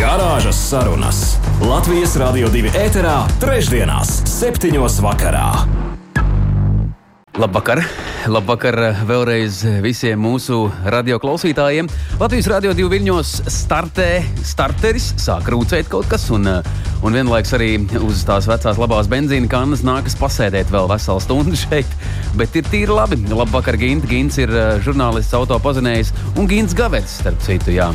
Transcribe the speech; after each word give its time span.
Garāžas 0.00 0.56
sarunas 0.56 1.18
Latvijas 1.60 2.14
Rādio 2.16 2.48
2 2.48 2.70
ēterā, 2.72 3.18
trešdienās, 3.36 4.22
septiņos 4.30 4.94
vakarā. 5.04 5.48
Labvakar! 7.36 7.82
Labvakar 8.32 8.78
vēlreiz 9.04 9.58
visiem 9.84 10.22
mūsu 10.24 10.62
radioklausītājiem. 10.94 11.90
Latvijas 12.16 12.48
Rādio 12.48 12.72
2 12.78 12.88
viļņos 12.94 13.32
startē 13.52 14.06
starteris, 14.40 15.10
sāk 15.20 15.50
rūcēt 15.52 15.90
kaut 15.92 16.08
kas, 16.08 16.24
un, 16.32 16.48
un 16.48 17.18
vienlaikus 17.18 17.52
arī 17.58 17.74
uz 18.00 18.24
tās 18.28 18.48
vecās 18.48 18.80
labās 18.80 19.10
benzīna 19.12 19.52
kannas 19.52 19.84
nākas 19.84 20.16
pasēdēt 20.20 20.72
vēl 20.72 20.88
veselu 20.94 21.26
stundu 21.26 21.60
šeit. 21.60 21.92
Bet 22.40 22.56
ir 22.56 22.64
tīri 22.72 22.96
labi. 22.96 23.20
Labvakar, 23.28 23.76
Gint. 23.76 24.08
Gints 24.08 24.40
ir 24.40 24.48
eh, 24.48 24.72
žurnālists, 24.80 25.36
autopazinējs 25.36 26.14
un 26.40 26.48
Gints 26.48 26.78
Gavets, 26.78 27.20
starp 27.20 27.44
citu. 27.44 27.76
Jā. 27.76 27.92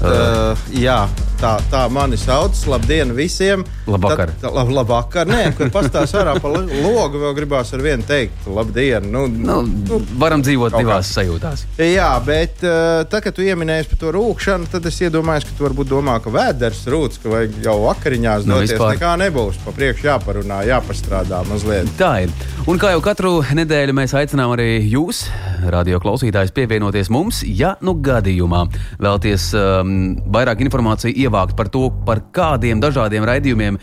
Uh, 0.00 0.56
jā, 0.72 1.02
tā, 1.40 1.58
tā 1.68 1.82
mani 1.92 2.16
sauc. 2.16 2.56
Labdien 2.72 3.10
visiem! 3.12 3.60
Labvakar! 3.90 4.30
Tad, 4.40 4.54
lab, 4.56 4.70
labvakar! 4.72 5.28
Nē, 5.28 5.50
kad 5.58 5.72
pastāstās 5.74 6.14
ārā 6.16 6.36
pa 6.40 6.52
logu, 6.54 7.20
vēl 7.20 7.34
gribās 7.36 7.74
ar 7.76 7.84
vienu 7.84 8.06
teikt, 8.08 8.46
labdien! 8.48 9.04
Nu, 9.12 9.26
nu, 9.28 9.58
nu, 9.66 9.98
varam 10.20 10.40
dzīvot 10.46 10.78
divās 10.78 11.10
sajūtās. 11.12 11.66
Jā, 11.84 12.08
bet 12.24 12.64
uh, 12.64 13.02
tad, 13.12 13.20
kad 13.26 13.36
tu 13.36 13.44
ieminējies 13.44 13.90
par 13.92 14.00
to 14.00 14.14
rūkšanu, 14.16 14.70
tad 14.72 14.88
es 14.88 15.02
iedomājos, 15.04 15.50
ka 15.50 15.58
tu 15.58 15.68
varbūt 15.68 15.92
domā, 15.92 16.16
ka 16.24 16.32
vēders 16.32 16.80
rūc, 16.94 17.20
ka 17.20 17.34
vajag 17.34 17.60
jau 17.68 17.76
vakariņās 17.84 18.48
nu, 18.48 18.56
doties. 18.56 18.74
Vispār. 18.78 18.96
Nekā 18.96 19.14
nebūs. 19.26 19.60
Pa 19.66 19.76
priekšu 19.76 20.08
jāparunā, 20.08 20.62
jāpastrādā 20.70 21.44
mazliet. 21.50 21.92
Tā 22.00 22.14
ir. 22.24 22.32
Un 22.70 22.80
kā 22.80 22.94
jau 22.96 23.04
katru 23.04 23.36
nedēļu 23.56 24.00
mēs 24.00 24.16
aicinām 24.16 24.56
arī 24.56 24.78
jūs, 24.88 25.26
radio 25.72 26.00
klausītājus, 26.02 26.52
pievienoties 26.56 27.10
mums, 27.12 27.42
ja 27.44 27.74
nu 27.84 27.94
gadījumā 28.00 28.64
vēlties. 29.02 29.50
Um, 29.56 29.94
vairāk 30.30 30.62
informāciju 30.64 31.14
ievākt 31.24 31.56
par 31.58 31.70
to, 31.72 31.88
par 32.06 32.22
kādiem 32.34 32.80
dažādiem 32.82 33.24
raidījumiem, 33.26 33.78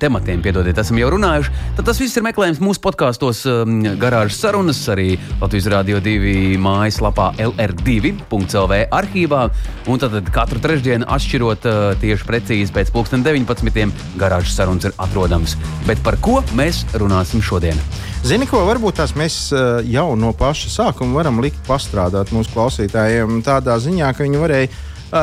tematiem, 0.00 0.42
piedodiet, 0.44 0.78
esam 0.80 0.98
jau 1.00 1.10
runājuši, 1.14 1.52
tad 1.78 1.88
tas 1.88 2.00
viss 2.02 2.18
ir 2.18 2.26
meklējams 2.26 2.62
mūsu 2.64 2.82
podkāstos, 2.84 3.44
um, 3.50 3.80
garāžas 4.00 4.40
sarunas, 4.42 4.80
arī 4.92 5.14
Latvijas 5.42 5.68
Rādio 5.72 6.00
2 6.04 6.56
mājaslapā 6.62 7.32
LR2.CLV 7.44 8.80
arhīvā. 8.94 9.44
Un 9.90 10.00
tad 10.00 10.16
katru 10.34 10.62
trešdienu, 10.64 11.08
atšķirot 11.16 11.68
uh, 11.68 11.82
tieši 12.00 12.28
precīzi 12.28 12.74
pēc 12.74 12.92
19. 12.94 13.94
garāžas 14.20 14.56
sarunas 14.56 14.88
ir 14.88 14.98
atrodams. 14.98 15.58
Bet 15.88 16.02
par 16.06 16.18
ko 16.24 16.40
mēs 16.56 16.84
runāsim 16.98 17.44
šodien? 17.44 17.80
Zini, 18.24 18.46
ko 18.48 18.62
varbūt 18.64 18.96
tās 18.96 19.12
mēs 19.20 19.34
uh, 19.52 19.82
jau 19.84 20.14
no 20.16 20.30
paša 20.32 20.70
sākuma 20.72 21.18
varam 21.18 21.42
likt 21.44 21.58
pastrādāt 21.66 22.30
mūsu 22.32 22.54
klausītājiem 22.54 23.42
tādā 23.44 23.76
ziņā, 23.84 24.14
ka 24.16 24.24
viņi 24.24 24.40
varēja 24.40 24.70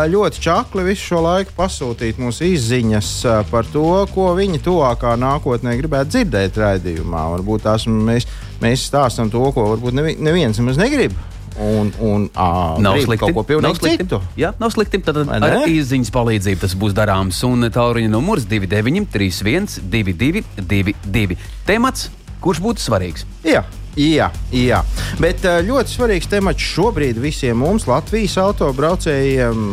ļoti 0.07 0.39
čakli 0.39 0.85
visu 0.85 1.09
šo 1.09 1.23
laiku 1.25 1.55
pasūtīt 1.57 2.19
mums 2.21 2.43
izziņas 2.45 3.09
par 3.49 3.65
to, 3.73 4.05
ko 4.13 4.29
viņi 4.37 4.61
tuvākā 4.63 5.15
nākotnē 5.19 5.73
gribētu 5.81 6.13
dzirdēt 6.13 6.61
raidījumā. 6.61 7.25
Varbūt 7.33 7.65
tās 7.65 7.87
mēs, 7.89 8.29
mēs 8.61 8.85
stāstām 8.87 9.33
to, 9.33 9.41
ko 9.51 9.65
varbūt 9.73 9.97
nevi, 9.97 10.15
neviens 10.21 10.61
nemaz 10.61 10.79
negrib. 10.79 11.17
Un, 11.59 11.91
un 11.99 12.29
à, 12.39 12.77
nav 12.79 13.01
slikti. 13.01 13.25
Kaut 13.25 13.35
ko 13.35 13.43
pilnīgi 13.49 13.97
citu. 13.97 14.21
Jā, 14.39 14.53
nav 14.61 14.71
slikti. 14.71 15.01
Tad 15.03 15.19
ar 15.25 15.67
izziņas 15.67 16.13
palīdzību 16.13 16.63
tas 16.63 16.77
būs 16.79 16.95
darāms. 16.95 17.41
Un 17.49 17.67
tālruņa 17.67 18.13
numurs 18.13 18.47
2931, 18.47 19.81
2222. 19.91 21.37
Temats, 21.67 22.07
kurš 22.41 22.63
būtu 22.63 22.89
svarīgs? 22.89 23.27
Jā. 23.47 23.65
Jā, 23.99 24.29
jā, 24.55 24.77
bet 25.19 25.43
ļoti 25.43 25.91
svarīgs 25.91 26.29
temats 26.31 26.63
šobrīd 26.63 27.17
visiem 27.19 27.57
mums, 27.59 27.83
Latvijas 27.89 28.37
autobraucējiem 28.39 29.65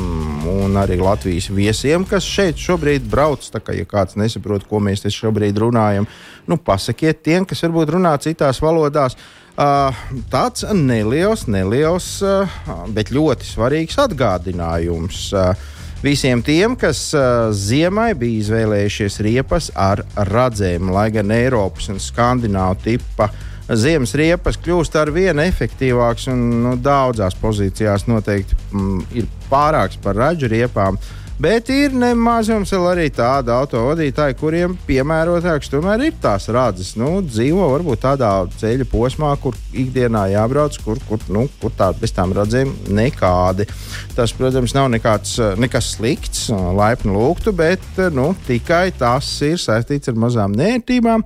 un 0.51 0.75
arī 0.81 0.97
Latvijas 0.99 1.47
viesiem, 1.55 2.03
kas 2.03 2.27
šeit 2.27 2.59
šobrīd 2.59 3.07
brauc. 3.07 3.47
Tā 3.47 3.63
kā 3.63 3.77
ja 3.79 3.87
kāds 3.87 4.19
nesaprot, 4.19 4.67
ko 4.67 4.83
mēs 4.83 5.05
te 5.05 5.13
šobrīd 5.15 5.63
runājam, 5.63 6.09
nu 6.51 6.59
pasakiet 6.59 7.23
tiem, 7.23 7.47
kas 7.47 7.63
varbūt 7.63 7.95
runā 7.95 8.17
citās 8.25 8.59
valodās. 8.65 9.15
Uh, 9.59 9.95
tāds 10.31 10.67
neliels, 10.75 11.47
neliels, 11.51 12.11
uh, 12.27 12.59
bet 12.95 13.15
ļoti 13.15 13.47
svarīgs 13.47 14.03
atgādinājums. 14.03 15.29
Uh, 15.31 15.78
Visiem 16.03 16.43
tiem, 16.47 16.77
kas 16.79 17.09
uh, 17.17 17.49
ziemai 17.51 18.13
bija 18.15 18.45
izvēlējušies 18.45 19.19
riepas 19.27 19.73
ar 19.75 20.05
radzēm, 20.29 20.93
lai 20.95 21.09
gan 21.11 21.33
Eiropas 21.35 21.91
un 21.91 21.99
Skandināvu 22.03 22.79
tipa 22.85 23.27
uh, 23.33 23.47
ziemas 23.77 24.15
riepas 24.17 24.57
kļūst 24.61 24.97
ar 24.97 25.11
vien 25.13 25.41
efektīvāks 25.43 26.29
un 26.33 26.45
nu, 26.65 26.75
daudzās 26.81 27.37
pozīcijās 27.39 28.07
noteikti 28.09 28.57
mm, 28.73 29.01
ir 29.21 29.29
pārāks 29.51 30.01
par 30.03 30.17
ražu 30.17 30.49
riepām. 30.49 30.99
Bet 31.39 31.69
ir 31.71 31.93
nemazums 31.95 32.73
arī 32.75 33.05
tādi 33.15 33.53
autovadītāji, 33.55 34.35
kuriem 34.41 34.73
piemērotāks 34.89 35.71
tomēr 35.71 36.09
ir 36.09 36.17
tās 36.19 36.49
rādes. 36.51 36.97
Nu, 36.99 37.21
dzīvo 37.23 37.69
varbūt 37.77 38.03
tādā 38.03 38.31
ceļa 38.59 38.89
posmā, 38.91 39.31
kur 39.39 39.55
ikdienā 39.71 40.25
jābrauc, 40.33 40.81
kur, 40.83 40.99
kur, 41.07 41.23
nu, 41.31 41.45
kur 41.63 41.71
tāda 41.79 42.03
bez 42.03 42.17
tām 42.17 42.35
radzēm 42.35 42.73
nekādi. 42.91 43.69
Tas, 44.19 44.35
protams, 44.35 44.75
nav 44.75 44.91
nekāds, 44.91 45.37
nekas 45.63 45.93
slikts, 45.95 46.49
laipni 46.51 47.15
lūgtu, 47.15 47.55
bet 47.55 48.03
nu, 48.19 48.33
tikai 48.51 48.89
tas 48.99 49.31
ir 49.47 49.63
saistīts 49.63 50.11
ar 50.11 50.19
mazām 50.19 50.59
nērtībām. 50.59 51.23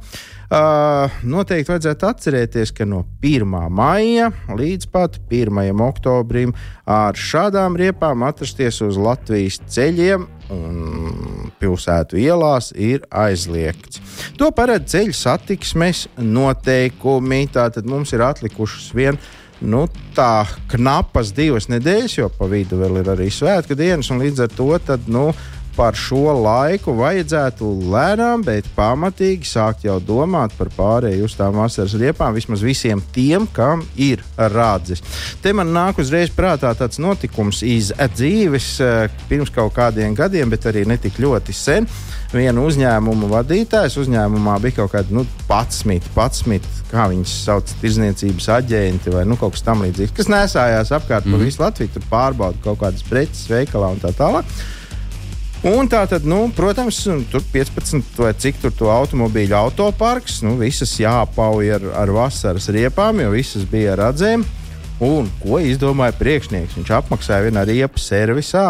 Uh, 0.52 1.08
noteikti 1.24 1.70
vajadzētu 1.72 2.04
atcerēties, 2.04 2.74
ka 2.76 2.84
no 2.84 3.06
1. 3.24 3.46
maija 3.72 4.26
līdz 4.52 4.88
pat 4.92 5.14
1. 5.32 5.70
oktobrim 5.80 6.52
ar 6.84 7.16
šādām 7.16 7.78
riepām 7.80 8.20
atrasties 8.26 8.82
uz 8.84 8.98
Latvijas 9.00 9.62
ceļiem 9.72 10.26
un 10.52 11.48
pilsētu 11.56 12.20
ielās 12.20 12.68
ir 12.76 13.06
aizliegts. 13.08 14.02
To 14.36 14.50
paredz 14.52 14.92
ceļu 14.92 15.16
satiksmes 15.16 16.04
noteikumi. 16.20 17.46
Tātad 17.56 17.88
mums 17.88 18.12
ir 18.12 18.26
atlikušas 18.26 18.92
vien 18.92 19.16
nu, 19.64 19.86
tā 20.12 20.44
knapas 20.74 21.32
divas 21.32 21.70
nedēļas, 21.72 22.18
jo 22.18 22.28
pa 22.36 22.50
vidu 22.50 22.76
vēl 22.82 23.00
ir 23.00 23.12
arī 23.14 23.32
svētku 23.32 23.78
dienas, 23.78 24.12
un 24.12 24.20
līdz 24.20 24.44
ar 24.44 24.52
to 24.52 24.68
tad, 24.84 25.08
nu, 25.08 25.30
par 25.76 25.96
šo 25.96 26.34
laiku 26.36 26.94
vajadzētu 26.98 27.68
lēnām, 27.92 28.44
bet 28.44 28.68
pamatīgi 28.76 29.48
sākt 29.48 29.86
jau 29.86 29.98
domāt 30.02 30.54
par 30.58 30.70
pārēju 30.76 31.26
uz 31.28 31.36
tām 31.38 31.56
vasaras 31.60 31.94
riepām, 31.98 32.34
vismaz 32.36 32.64
visiem 32.64 33.02
tiem, 33.14 33.46
kam 33.54 33.84
ir 33.96 34.22
rādzis. 34.36 35.04
Te 35.42 35.54
man 35.56 35.72
nāk 35.74 36.00
uzreiz 36.02 36.32
prātā 36.34 36.72
tāds 36.78 37.00
notikums 37.02 37.62
iz 37.66 37.92
dzīves 37.92 38.68
eh, 38.84 39.20
pirms 39.30 39.52
kaut 39.54 39.74
kādiem 39.76 40.16
gadiem, 40.18 40.52
bet 40.52 40.68
arī 40.68 40.84
netik 40.88 41.20
ļoti 41.22 41.56
sen. 41.56 41.88
Viena 42.32 42.62
uzņēmuma 42.64 43.28
vadītājs 43.28 43.98
uzņēmumā 44.00 44.54
bija 44.64 44.78
kaut 44.80 44.94
kāda 44.94 45.12
nu, 45.12 45.26
patsmita, 45.48 46.08
patsmita, 46.14 46.68
kā 46.88 47.08
viņas 47.12 47.34
sauc, 47.46 47.72
tirzniecības 47.82 48.48
aģenti 48.56 49.12
vai 49.12 49.26
nu, 49.28 49.36
kaut 49.40 49.56
kas 49.56 49.66
tamlīdzīgs, 49.66 50.14
kas 50.16 50.30
nesājās 50.32 50.94
apkārt 50.96 51.26
mm. 51.26 51.34
pa 51.34 51.36
mhm. 51.36 51.48
visu 51.48 51.64
Latviju, 51.64 51.92
tur 51.92 52.06
pārbauda 52.12 52.64
kaut 52.64 52.80
kādas 52.80 53.04
preces 53.08 53.44
veikalā 53.52 53.92
un 53.92 54.00
tā 54.00 54.14
tālāk. 54.16 54.48
Un 55.62 55.86
tā 55.86 56.00
tad, 56.10 56.24
nu, 56.26 56.48
protams, 56.50 57.04
tur 57.30 57.42
15 57.52 58.16
vai 58.18 58.32
cik 58.34 58.56
tur 58.64 58.72
to 58.74 58.88
automobīļu 58.90 59.54
autoparks, 59.54 60.40
nu, 60.42 60.56
visas 60.58 60.96
jāapauj 60.98 61.68
ar, 61.76 61.84
ar 62.00 62.10
vasaras 62.16 62.66
riepām, 62.74 63.20
jo 63.22 63.28
visas 63.30 63.68
bija 63.70 63.92
ar 63.94 64.08
radzēm. 64.08 64.42
Un 65.02 65.28
ko 65.38 65.60
izdomāja 65.62 66.16
priekšnieks? 66.18 66.74
Viņš 66.78 66.90
apmaksāja 66.94 67.46
vienā 67.46 67.62
riepas 67.66 68.08
servisā 68.10 68.64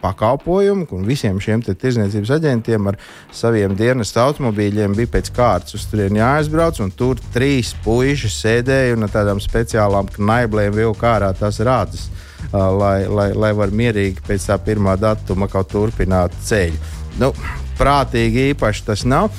pakalpojumu, 0.00 0.84
un 0.96 1.08
visiem 1.08 1.40
šiem 1.40 1.64
tirdzniecības 1.64 2.34
aģentiem 2.36 2.92
ar 2.92 3.00
saviem 3.32 3.72
dienas 3.76 4.12
automobīļiem 4.12 4.96
bija 5.00 5.14
pēc 5.16 5.32
kārtas 5.36 5.76
uz 5.80 5.88
turieni 5.88 6.20
jāaizbrauc. 6.20 6.80
Tur 6.96 7.24
trīs 7.32 7.72
puiši 7.84 8.32
sēdēja 8.36 8.98
un 8.98 9.08
ar 9.08 9.16
tādām 9.16 9.40
speciālām 9.44 10.12
knaiblēm 10.12 10.76
vilka 10.76 11.16
ārā 11.16 11.32
tās 11.40 11.60
rādes 11.64 12.10
lai, 12.52 13.06
lai, 13.08 13.30
lai 13.32 13.52
var 13.56 13.72
mierīgi 13.74 14.24
pēc 14.26 14.50
tā 14.50 14.58
pirmā 14.62 14.96
datuma 15.00 15.48
kaut 15.50 15.72
turpināt 15.72 16.34
ceļu. 16.44 16.80
Nu, 17.20 17.30
prātīgi 17.78 18.48
īpaši 18.52 18.82
tas 18.86 19.04
nav. 19.06 19.30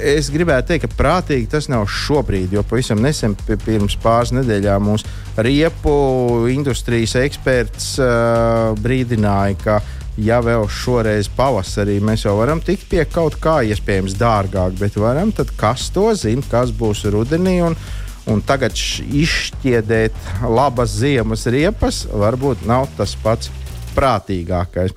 Es 0.00 0.30
gribētu 0.32 0.72
teikt, 0.72 0.86
ka 0.86 0.98
prātīgi 0.98 1.50
tas 1.52 1.68
nav 1.72 1.84
šobrīd, 1.92 2.54
jo 2.56 2.64
pavisam 2.66 3.02
nesen, 3.04 3.36
pirms 3.64 3.98
pāris 4.00 4.32
nedēļām, 4.36 4.88
mūsu 4.88 5.44
riepu 5.44 5.92
industrijas 6.52 7.16
eksperts 7.20 7.94
brīdināja, 8.80 9.60
ka 9.64 9.78
ja 10.16 10.40
vēl 10.44 10.64
šoreiz 10.72 11.28
pavasarī 11.36 11.98
mēs 12.04 12.24
jau 12.24 12.38
varam 12.38 12.62
tikt 12.64 12.88
pie 12.88 13.04
kaut 13.04 13.36
kā 13.42 13.58
iespējams 13.68 14.16
dārgāk, 14.16 14.78
bet 14.80 14.96
varam, 15.00 15.32
tad 15.36 15.52
kas 15.60 15.90
to 15.92 16.08
zina, 16.16 16.44
kas 16.50 16.72
būs 16.72 17.04
rudenī. 17.12 17.58
Un, 17.66 17.76
un 18.30 18.42
tagad 18.46 18.74
izšķiedēt 18.76 20.16
labas 20.50 20.96
ziemas 21.00 21.46
riepas 21.50 22.04
varbūt 22.10 22.66
nav 22.68 22.88
tas 22.98 23.14
pats 23.22 23.52
prātīgākais. 23.96 24.92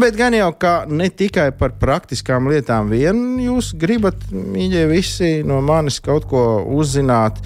Bet 0.00 0.16
gan 0.18 0.36
jau 0.36 0.50
kā 0.60 0.74
ne 0.90 1.08
tikai 1.10 1.48
par 1.58 1.74
praktiskām 1.80 2.50
lietām 2.52 2.90
vien 2.92 3.40
jūs 3.42 3.72
gribat, 3.78 4.28
mīļie, 4.30 4.84
visi 4.90 5.30
no 5.46 5.60
manis 5.64 5.98
kaut 6.04 6.28
ko 6.30 6.44
uzzināt. 6.78 7.40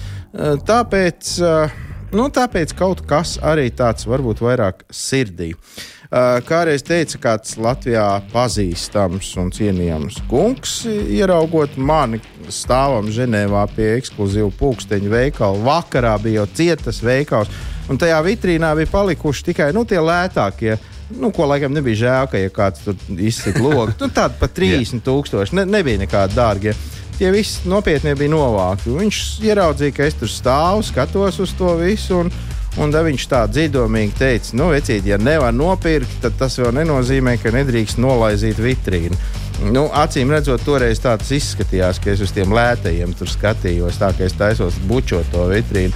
Tāpēc, 0.67 1.33
nu, 2.13 2.27
tāpēc 2.37 2.75
kaut 2.77 3.01
kas 3.09 3.37
arī 3.41 3.71
tāds 3.75 4.07
varbūt 4.09 4.43
vairāk 4.45 4.85
sirdī. 4.93 5.55
Kādreiz 6.11 6.83
teica 6.83 7.15
kāds 7.23 7.53
Latvijā 7.55 8.03
pazīstams 8.33 9.29
un 9.39 9.47
cienījams 9.55 10.17
kungs, 10.27 10.81
ieraugot 10.91 11.77
mani 11.79 12.19
stāvam 12.51 13.07
Ženēvā 13.15 13.61
pie 13.71 13.93
ekskluzīva 14.01 14.49
pulksteņa 14.59 15.11
veikala. 15.13 15.61
Vakarā 15.63 16.17
bija 16.19 16.41
jau 16.41 16.49
cietas 16.59 16.99
veikals, 16.99 17.47
un 17.87 18.01
tajā 18.01 18.19
vitrīnā 18.27 18.73
bija 18.81 18.91
palikuši 18.91 19.47
tikai 19.53 19.69
nu, 19.77 19.85
tie 19.87 20.03
lētākie. 20.03 20.75
Nu, 21.15 21.31
ko 21.31 21.47
laikam 21.47 21.71
nebija 21.75 22.03
žēl, 22.03 22.27
ka 22.31 22.39
ja 22.43 22.51
kāds 22.51 22.83
tur 22.83 22.99
izsaka 23.15 23.63
logu. 23.63 23.95
Nu, 23.95 24.11
Tāda 24.11 24.35
pat 24.39 24.51
30,000 24.59 25.55
ne, 25.55 25.67
nebija 25.79 26.03
nekādi 26.03 26.35
dārgie. 26.35 26.75
Tie 27.21 27.31
visi 27.31 27.69
nopietni 27.71 28.17
bija 28.19 28.35
novākti. 28.35 28.91
Viņš 28.99 29.25
ieraudzīja, 29.47 29.95
ka 29.95 30.11
es 30.11 30.19
tur 30.19 30.31
stāvu, 30.31 30.83
skatos 30.83 31.39
uz 31.39 31.55
to 31.55 31.71
visu. 31.79 32.25
Un, 32.25 32.31
Un 32.79 32.93
tad 32.93 33.03
viņš 33.03 33.25
tā 33.27 33.41
dziļumīgi 33.51 34.13
teica, 34.15 34.55
nu, 34.55 34.69
vecīt, 34.71 35.03
ja 35.09 35.17
nevar 35.19 35.51
nopirkt, 35.51 36.21
tad 36.23 36.37
tas 36.39 36.55
vēl 36.59 36.71
nenozīmē, 36.77 37.35
ka 37.41 37.51
nedrīkst 37.51 37.99
nolaizīt 37.99 38.61
vitrīnu. 38.63 39.17
Nu, 39.75 39.89
acīm 39.93 40.31
redzot, 40.31 40.63
toreiz 40.65 41.01
tā 41.03 41.17
tas 41.19 41.33
izskatījās, 41.35 41.99
ka 42.01 42.13
es 42.13 42.23
uz 42.23 42.31
tiem 42.33 42.53
lētajiem 42.55 43.11
tur 43.19 43.29
skatījos, 43.29 43.99
tā 44.01 44.13
kā 44.15 44.25
es 44.25 44.37
taisos 44.39 44.79
bučot 44.87 45.27
to 45.33 45.49
vitrīnu. 45.51 45.91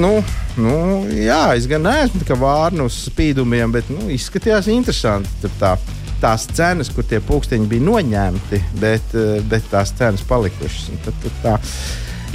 Nu, 0.00 0.16
nu, 0.60 0.74
jā, 1.14 1.54
es 1.56 1.68
gan 1.68 1.84
neesmu 1.86 2.36
vārnu 2.40 2.88
uz 2.88 2.96
spīdumiem, 3.06 3.72
bet 3.72 3.92
nu, 3.92 4.08
izskatījās 4.12 4.68
interesanti. 4.72 5.52
Tā, 5.60 5.76
tās 6.20 6.48
cenas, 6.52 6.90
kur 6.92 7.06
tie 7.08 7.20
pūksteņi 7.24 7.68
bija 7.68 7.86
noņemti, 7.86 8.60
bet, 8.80 9.14
bet 9.48 9.70
tās 9.72 9.94
cenas 9.96 10.24
palikušas. 10.28 10.90
Tad, 11.04 11.22
tad 11.24 11.40
tā. 11.44 11.54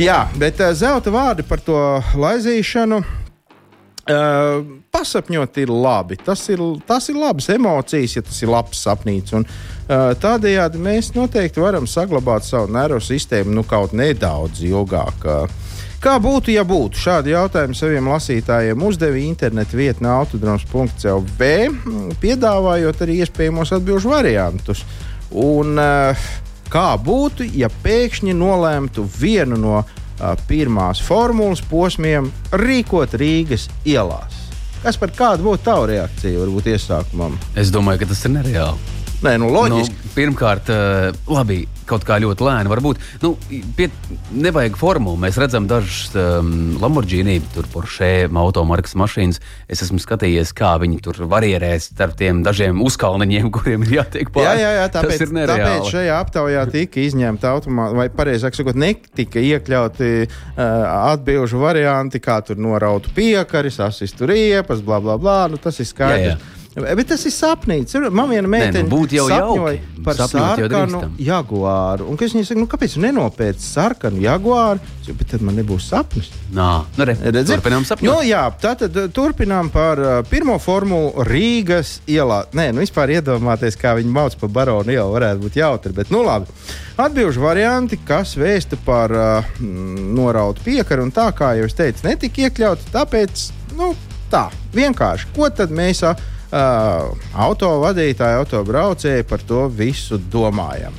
Jā, 0.02 0.26
bet 0.40 0.60
uh, 0.60 0.74
zelta 0.76 1.14
vārdi 1.14 1.46
par 1.48 1.62
to 1.64 1.78
laizīšanu. 2.20 3.25
Uh, 4.06 4.60
pasapņot 4.94 5.56
ir 5.58 5.72
labi. 5.74 6.20
Tas 6.22 6.44
ir, 6.54 6.60
tas 6.86 7.08
ir 7.10 7.18
labs 7.18 7.48
emocijas, 7.50 8.14
ja 8.20 8.22
tas 8.22 8.38
ir 8.44 8.52
labs 8.54 8.84
sapnīts. 8.86 9.34
Un, 9.34 9.48
uh, 9.48 10.12
tādējādi 10.22 10.78
mēs 10.78 11.10
noteikti 11.16 11.64
varam 11.64 11.88
saglabāt 11.90 12.46
savu 12.46 12.70
nervu 12.70 13.02
sistēmu 13.02 13.56
nu, 13.56 13.64
kaut 13.66 13.96
nedaudz 13.98 14.62
ilgāk. 14.68 15.26
Uh, 15.26 15.82
kā 16.06 16.20
būtu, 16.22 16.54
ja 16.54 16.62
būtu? 16.70 17.02
Šādi 17.02 17.34
jautājumi 17.34 17.80
saviem 17.80 18.12
lasītājiem 18.14 18.86
uzdeva 18.86 19.18
internetu 19.24 19.82
vietnē 19.82 20.14
autodroms.clv, 20.20 21.50
piedāvājot 22.22 23.04
arī 23.08 23.20
iespējamos 23.26 23.74
atbildžu 23.80 24.14
variantus. 24.14 24.86
Un, 25.34 25.80
uh, 25.82 26.30
kā 26.70 26.92
būtu, 27.02 27.50
ja 27.58 27.74
pēkšņi 27.82 28.38
nolēmtu 28.38 29.10
vienu 29.18 29.58
no 29.58 29.82
pirmās 30.48 31.02
formulas 31.04 31.64
posmiem 31.70 32.32
rīkot 32.56 33.18
Rīgas 33.20 33.70
ielās. 33.86 34.42
Kas 34.86 35.00
par 35.02 35.12
kādu 35.18 35.48
būtu 35.48 35.66
tava 35.66 35.88
reakcija, 35.90 36.40
varbūt 36.44 36.70
iesākumam? 36.76 37.40
Es 37.58 37.72
domāju, 37.74 38.04
ka 38.04 38.12
tas 38.14 38.22
ir 38.28 38.36
nereāli. 38.36 39.05
Nē, 39.24 39.38
nu, 39.40 39.50
loģiski. 39.54 39.96
Nu, 39.96 40.12
pirmkārt, 40.16 40.70
labi, 41.32 41.64
kaut 41.88 42.06
kā 42.08 42.18
ļoti 42.22 42.46
lēni. 42.46 42.72
Varbūt 42.72 43.02
nu, 43.24 43.34
pie, 43.78 43.88
nevajag 44.34 44.78
formulu. 44.80 45.18
Mēs 45.22 45.38
redzam 45.42 45.68
dažus 45.70 46.14
um, 46.18 46.76
Lamborghini, 46.82 47.38
tur 47.54 47.68
Porsche, 47.72 48.28
automarkas 48.42 48.96
mašīnas. 49.00 49.42
Es 49.72 49.84
esmu 49.86 50.02
skatījies, 50.04 50.54
kā 50.58 50.76
viņi 50.82 51.02
tur 51.06 51.22
varierēs 51.32 51.90
starp 51.94 52.18
tiem 52.20 52.42
dažiem 52.46 52.82
uzkalniņiem, 52.86 53.52
kuriem 53.56 53.86
ir 53.88 54.00
jātiek 54.00 54.32
pāri. 54.36 54.48
Jā, 54.48 54.56
jā, 54.64 54.74
jā 54.82 54.90
tāpēc, 54.98 55.26
tāpēc 55.52 55.92
šajā 55.94 56.20
aptaujā 56.26 56.66
tika 56.74 57.04
izņemta 57.06 57.54
automātiski, 57.56 58.02
vai 58.02 58.10
pareizāk 58.20 58.58
sakot, 58.58 58.80
netika 58.80 59.44
iekļauti 59.44 60.12
uh, 60.26 60.30
atbilžu 61.14 61.62
varianti, 61.64 62.24
kā 62.24 62.42
tur 62.46 62.60
norautu 62.62 63.14
piekaris, 63.16 63.80
asistu 63.86 64.30
riepas, 64.30 64.84
bla, 64.86 65.02
bla, 65.04 65.20
bla. 65.22 65.40
Nu, 65.52 65.62
tas 65.62 65.80
ir 65.82 65.90
skaidrs. 65.90 66.36
Jā, 66.36 66.38
jā. 66.38 66.65
Bet 66.76 67.08
tas 67.08 67.22
ir 67.24 67.32
sapnīts. 67.32 67.96
Man 68.12 68.28
viena 68.34 68.50
meitene 68.52 68.84
nu, 68.84 68.90
būtu 68.92 69.16
jau 69.16 69.26
jauki. 69.32 69.78
par 70.04 70.18
sarkanu 70.28 71.06
jaguāru. 71.24 72.10
Un 72.12 72.20
kas 72.20 72.34
viņa 72.36 72.50
saka, 72.50 72.60
nu, 72.60 72.68
kāpēc 72.68 72.98
nenopēc 73.00 73.64
sarkanu 73.64 74.20
jaguāru? 74.20 74.84
Bet 75.08 75.30
tad 75.32 75.46
man 75.48 75.56
nebūs 75.56 75.88
sapnis. 75.88 76.28
Nā, 76.56 76.68
nu, 76.98 77.08
re, 77.08 77.16
turpinām 77.48 77.88
sapņot. 77.88 78.10
Nu, 78.10 78.18
jā, 78.28 78.44
tātad 78.60 79.00
turpinām 79.16 79.72
par 79.72 80.04
uh, 80.04 80.18
pirmo 80.28 80.58
formulu 80.60 81.24
Rīgas 81.30 82.02
ielā. 82.12 82.42
Nē, 82.52 82.68
nu 82.76 82.84
vispār 82.84 83.16
iedomāties, 83.16 83.80
kā 83.80 83.96
viņi 83.96 84.12
mauc 84.20 84.36
pa 84.44 84.52
baronu 84.60 84.92
ielu, 84.92 85.08
varētu 85.16 85.46
būt 85.48 85.62
jautri. 85.62 85.96
Bet, 85.96 86.12
nu, 86.12 86.26
labi. 86.28 86.52
Atbilžu 87.00 87.40
varianti, 87.44 88.02
kas 88.04 88.36
vēsta 88.36 88.76
par 88.84 89.16
uh, 89.16 89.58
norautu 89.64 90.68
piekaru, 90.68 91.08
un 91.08 91.16
tā 91.16 91.32
kā 91.40 91.56
jau 91.56 91.72
es 91.72 91.80
teicu, 91.80 92.04
netika 92.10 92.50
iekļauti. 92.50 92.92
Tāpēc, 92.92 93.50
nu, 93.80 93.94
tā 94.28 94.50
vienkārši, 94.76 95.32
ko 95.36 95.48
tad 95.56 95.72
mēs 95.72 96.04
uh, 96.04 96.32
uh, 96.56 97.16
autovadītāji, 97.48 98.40
autobraucēji 98.42 99.26
par 99.30 99.44
to 99.48 99.66
visu 99.72 100.20
domājam. 100.32 100.96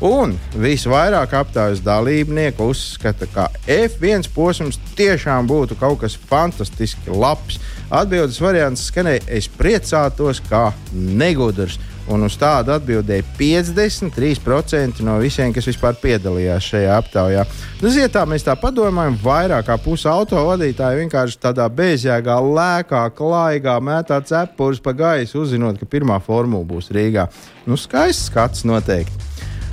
Un 0.00 0.32
visvairāk 0.56 1.34
aptaujas 1.36 1.82
dalībnieku 1.84 2.70
uzskata, 2.72 3.26
ka 3.28 3.50
F1 3.68 4.30
posms 4.32 4.78
tiešām 4.96 5.50
būtu 5.50 5.76
kaut 5.76 6.00
kas 6.00 6.16
fantastiski 6.30 7.12
labs. 7.12 7.58
Atbildes 7.92 8.40
variants 8.40 8.86
skanēja: 8.88 9.26
Es 9.28 9.50
priecātos 9.52 10.40
kā 10.48 10.70
negudrs. 10.94 11.76
Un 12.10 12.24
uz 12.26 12.34
tādu 12.34 12.72
atbildēja 12.74 13.22
53% 13.38 15.04
no 15.06 15.14
visiem, 15.22 15.52
kas 15.54 15.68
vispār 15.70 15.94
piedalījās 16.00 16.66
šajā 16.72 16.96
aptaujā. 16.98 17.44
Nu, 17.78 17.92
ziet, 17.94 18.10
tā 18.16 18.24
mēs 18.26 18.42
tā 18.46 18.56
padomājam, 18.58 19.18
vairāk 19.22 19.68
kā 19.68 19.76
puse 19.78 20.10
auto 20.10 20.40
vadītāji 20.48 21.04
vienkārši 21.04 21.38
tādā 21.44 21.68
bezjēgā, 21.70 22.40
lēkā, 22.42 23.04
klaigā 23.14 23.76
mētā 23.78 24.18
cepures 24.26 24.82
pa 24.82 24.96
gaisu, 24.96 25.44
uzzinot, 25.44 25.78
ka 25.78 25.86
pirmā 25.86 26.18
formula 26.24 26.66
būs 26.66 26.90
Rīgā. 26.96 27.28
Nu, 27.70 27.78
skaists 27.78 28.26
skats 28.32 28.66
noteikti. 28.66 29.30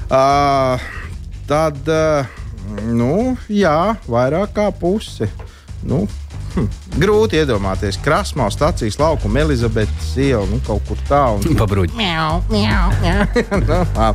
Uh, 0.07 0.77
tad, 1.49 1.81
uh, 1.89 2.37
nu, 2.85 3.33
jā, 3.49 3.97
vairāk 4.05 4.53
kā 4.59 4.69
puse. 4.77 5.25
Nu, 5.87 6.05
Hm. 6.57 6.67
Grūti 6.97 7.37
iedomāties, 7.37 7.99
krāsmā 8.01 8.47
stācijas 8.49 8.97
laukuma 8.97 9.43
Elizabetes 9.43 10.15
iela 10.17 10.45
nu, 10.49 10.57
kaut 10.65 10.81
kur 10.89 10.97
tālu. 11.09 11.55
Pabruģi. 11.59 11.93
Nu, 13.67 14.11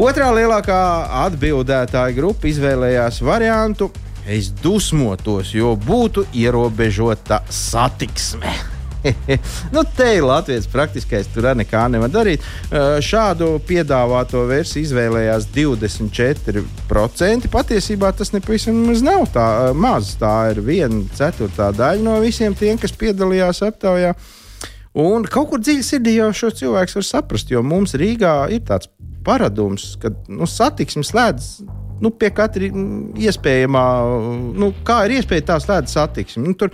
Otrā 0.00 0.30
lielākā 0.32 0.80
atbildētāja 1.26 2.14
grupa 2.16 2.48
izvēlējās 2.48 3.20
variantu: 3.26 3.90
Es 4.24 4.48
dusmotos, 4.62 5.52
jo 5.52 5.74
būtu 5.76 6.24
ierobežota 6.32 7.42
satiksme. 7.52 8.79
nu, 9.74 9.82
te 9.96 10.08
ir 10.16 10.24
Latvijas 10.26 10.66
praktiskais, 10.70 11.28
tur 11.32 11.48
arī 11.50 11.62
nekā 11.62 11.86
nevar 11.92 12.12
darīt. 12.12 12.44
Šādu 13.04 13.52
piedāvāto 13.68 14.42
versiju 14.48 14.88
izvēlējās 14.88 15.48
24%. 15.54 17.50
Patiesībā 17.52 18.12
tas 18.16 18.34
nepavisam 18.36 18.82
nav 19.04 19.26
tā 19.34 19.46
maz. 19.76 20.14
Tā 20.20 20.34
ir 20.52 20.62
viena 20.66 21.02
ceturtā 21.16 21.70
daļa 21.76 22.04
no 22.04 22.18
visiem 22.24 22.56
tiem, 22.56 22.78
kas 22.80 22.96
piedalījās 22.96 23.64
aptaujā. 23.70 24.14
Un 25.00 25.24
kaut 25.30 25.52
kur 25.52 25.60
dziļi 25.62 25.84
sirdī 25.86 26.16
jau 26.16 26.32
šo 26.34 26.50
cilvēku 26.62 26.98
var 26.98 27.06
saprast, 27.06 27.52
jo 27.52 27.62
mums 27.62 27.94
Rīgā 27.94 28.34
ir 28.50 28.64
tāds 28.66 28.90
paradums, 29.24 29.94
ka 30.02 30.10
nu, 30.32 30.48
satiksme 30.50 31.04
slēdz 31.06 31.52
nu, 32.00 32.10
pie 32.16 32.30
katra 32.34 32.70
iespējamā, 33.20 33.84
nu, 34.58 34.72
kā 34.86 35.02
ir 35.06 35.18
iespēja 35.20 35.50
tā 35.52 35.58
slēdz 35.62 35.94
satiksme. 35.94 36.42
Nu, 36.46 36.56
tur, 36.58 36.72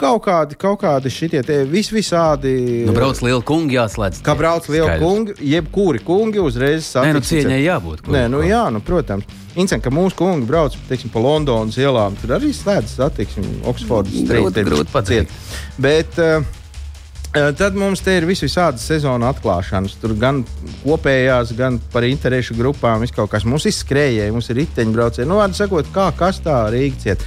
Kaut 0.00 0.22
kādi, 0.24 0.56
kaut 0.56 0.80
kādi 0.80 1.10
šitie 1.12 1.42
vis, 1.68 1.90
visādi. 1.92 2.52
Nu, 2.88 2.94
brauc 2.96 3.20
liela 3.22 3.42
kungi 3.44 3.76
jāslēdz. 3.76 4.22
Kā 4.24 4.34
brauc 4.38 4.64
liela 4.72 4.96
kungi, 5.02 5.36
jebkuri 5.52 6.00
kungi 6.06 6.40
uzreiz 6.40 6.88
satiks. 6.88 7.10
Nē, 7.10 7.18
nu 7.18 7.24
cieņai 7.28 7.60
jābūt. 7.60 8.08
Nē, 8.08 8.22
nu 8.32 8.40
jā, 8.46 8.64
nu, 8.72 8.80
protams. 8.84 9.28
Incen, 9.52 9.82
ka 9.84 9.92
mūsu 9.92 10.16
kungi 10.16 10.48
brauc 10.48 10.78
teiksim, 10.88 11.12
pa 11.12 11.20
Londonas 11.20 11.76
ielām, 11.76 12.16
tur 12.22 12.38
arī 12.38 12.54
slēdz 12.56 12.96
satiksmi, 12.96 13.60
Oksfordas 13.68 14.16
strīdus. 14.24 14.64
Grūti 14.70 14.94
pateikt. 14.94 15.38
Bet, 15.82 16.16
uh, 16.16 16.40
Tad 17.32 17.72
mums 17.72 18.02
te 18.04 18.12
ir 18.18 18.26
visādas 18.28 18.82
sezonu 18.84 19.24
atklāšanas. 19.24 19.94
Tur 20.02 20.12
gan 20.20 20.42
kopējās, 20.82 21.54
gan 21.56 21.78
par 21.94 22.04
interešu 22.04 22.52
grupām. 22.58 23.06
Mums 23.48 23.64
ir 23.64 23.72
skrējēji, 23.72 24.34
mums 24.34 24.50
ir 24.52 24.60
riteņbraucēji. 24.60 25.28
Nu, 25.30 25.38
vārdu 25.40 25.56
sakot, 25.56 25.88
kā 25.94 26.10
kas 26.18 26.42
tā 26.44 26.58
Rīga 26.74 27.00
cieta. 27.00 27.24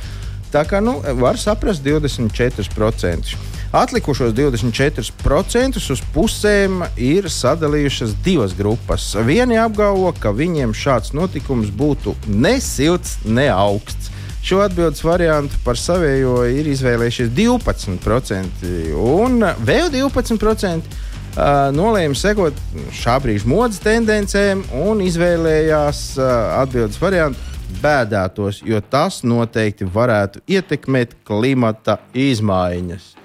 Tā 0.54 0.64
kā 0.68 0.82
nu, 0.84 0.98
var 1.20 1.40
saprast 1.42 1.84
24%. 1.86 3.36
Atlikušos 3.76 4.32
24% 4.38 5.82
uz 5.92 6.02
pusēm 6.16 6.86
ir 6.96 7.28
sadalījušas 7.32 8.14
divas 8.24 8.54
grupas. 8.56 9.10
Vieni 9.28 9.58
apgalvo, 9.60 10.14
ka 10.20 10.32
viņiem 10.32 10.76
šāds 10.78 11.12
notikums 11.18 11.74
būtu 11.76 12.16
ne 12.28 12.56
silts, 12.64 13.18
ne 13.26 13.50
augsts. 13.52 14.14
Šo 14.46 14.62
atbildības 14.62 15.02
variantu 15.04 15.58
par 15.66 15.80
savējo 15.82 16.44
ir 16.54 16.70
izvēlējušies 16.70 17.34
12%, 17.34 18.70
un 19.02 19.44
vēl 19.66 19.90
12% 19.92 21.04
Uh, 21.36 21.66
nolēma 21.76 22.16
sekot 22.16 22.56
šā 22.96 23.18
brīža 23.20 23.50
modes 23.52 23.82
tendencēm 23.84 24.62
un 24.86 25.02
izvēlējās 25.04 26.14
atbildības 26.16 27.02
variantu 27.02 27.45
bēdētos, 27.82 28.64
jo 28.66 28.82
tas 28.82 29.24
noteikti 29.28 29.88
varētu 29.88 30.46
ietekmēt 30.48 31.20
klimata 31.28 32.00
izmaiņas. 32.14 33.16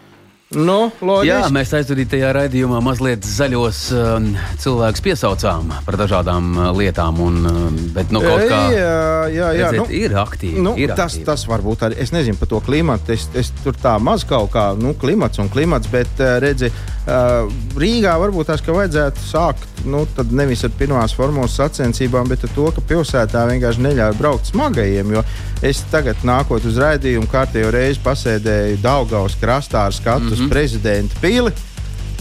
Nu, 0.51 0.89
loģiski. 0.99 1.29
Jā, 1.31 1.45
mēs 1.55 1.71
aizvadītajā 1.79 2.33
raidījumā 2.35 2.81
mazliet 2.83 3.23
zaļos 3.23 3.83
uh, 3.95 4.17
cilvēkus 4.59 5.05
piesaucām 5.05 5.69
par 5.87 5.95
dažādām 6.01 6.49
uh, 6.57 6.65
lietām. 6.75 7.21
Un, 7.23 7.37
uh, 7.47 7.61
bet, 7.95 8.11
nu, 8.11 8.19
kā, 8.25 8.33
jā, 8.51 8.89
jā, 9.31 9.53
jā. 9.55 9.69
Redzēt, 9.71 9.79
Nu, 9.79 9.87
ir 9.95 10.17
aktīvi. 10.19 10.65
Nu, 10.67 10.73
ir 10.75 10.91
tas, 10.91 11.15
aktīvi. 11.15 11.29
tas 11.29 11.47
varbūt 11.47 11.85
arī. 11.87 12.01
Es 12.03 12.11
nezinu 12.11 12.35
par 12.41 12.51
to 12.51 12.59
klimatu. 12.67 13.15
Es, 13.15 13.29
es 13.39 13.53
tur 13.63 13.79
tā 13.79 13.95
maz 14.03 14.27
kaut 14.27 14.51
kā, 14.57 14.73
nu, 14.75 14.97
klimats 14.99 15.39
un 15.39 15.53
klimats, 15.55 15.87
bet 15.93 16.11
uh, 16.19 16.33
redzi, 16.43 16.73
uh, 16.75 17.47
Rīgā 17.79 18.17
varbūt 18.19 18.51
tās, 18.51 18.67
ka 18.67 18.75
vajadzētu 18.75 19.23
sākt 19.31 19.80
nu, 19.85 20.05
nevis 20.31 20.65
ar 20.67 20.73
pirmās 20.79 21.15
formulas 21.17 21.57
sacensībām, 21.59 22.29
bet 22.31 22.45
ar 22.47 22.53
to, 22.55 22.69
ka 22.77 22.85
pilsētā 22.93 23.47
vienkārši 23.51 23.85
neļauj 23.87 24.19
braukt 24.19 24.51
smagajiem. 24.51 25.15
Jo 25.17 25.25
es 25.67 25.83
tagad, 25.93 26.21
nākot 26.27 26.65
uz 26.69 26.79
raidījumu, 26.81 27.29
kārtējo 27.31 27.73
reizi 27.75 28.03
pasēdēju 28.05 28.81
Daugaus 28.85 29.39
krastā 29.41 29.87
ar 29.89 29.97
skatu 29.97 30.25
mm 30.25 30.33
-hmm. 30.33 30.47
uz 30.47 30.51
prezidenta 30.51 31.21
pili. 31.21 31.53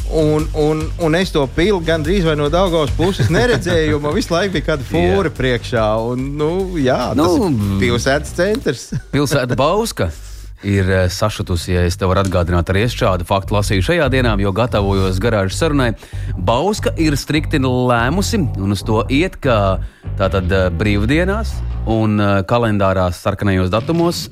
Un, 0.10 0.48
un, 0.58 0.92
un 1.00 1.16
es 1.16 1.30
to 1.32 1.48
pilu 1.56 1.80
gandrīz 1.86 2.26
vai 2.26 2.36
no 2.36 2.50
Daugaus 2.50 2.90
puses 2.98 3.30
neredzēju, 3.30 3.92
jo 3.92 4.00
man 4.00 4.16
visu 4.16 4.34
laiku 4.34 4.54
bija 4.54 4.66
kāda 4.72 4.88
fūra 4.92 5.30
priekšā. 5.30 5.86
Un, 6.12 6.32
nu, 6.38 6.78
jā, 6.78 7.14
Nu, 7.16 7.26
tas 7.26 7.36
ir 7.36 7.78
pilsētas 7.80 8.34
centrs. 8.34 8.90
Pilsēta 9.12 9.56
Bauska 9.56 10.10
ir 10.64 10.90
eh, 10.92 11.08
sašutusi, 11.12 11.74
ja 11.74 11.86
es 11.88 11.98
tev 12.00 12.12
varu 12.12 12.24
atgādināt, 12.26 12.70
arī 12.72 12.84
es 12.88 12.96
šādu 12.98 13.28
faktu 13.28 13.56
lasīju 13.56 13.86
šajā 13.90 14.10
dienā, 14.12 14.36
jo 14.42 14.52
gatavojos 14.56 15.20
garāžas 15.24 15.60
sarunai. 15.62 15.92
Bauska 16.36 16.94
ir 17.00 17.18
strikti 17.20 17.62
lēmusi 17.64 18.42
un 18.60 18.76
uz 18.76 18.84
to 18.86 19.04
iet, 19.10 19.40
ka 19.44 19.80
tātad 20.20 20.52
eh, 20.52 20.70
brīvdienās 20.76 21.54
un 21.90 22.20
eh, 22.20 22.38
kalendārās 22.50 23.22
sarkanajos 23.24 23.72
datumos 23.74 24.28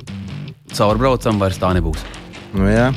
caurbraucam 0.75 1.39
vairs 1.39 1.59
tā 1.61 1.71
nebūs. 1.77 2.03
Nu, 2.55 2.67
jā. 2.67 2.89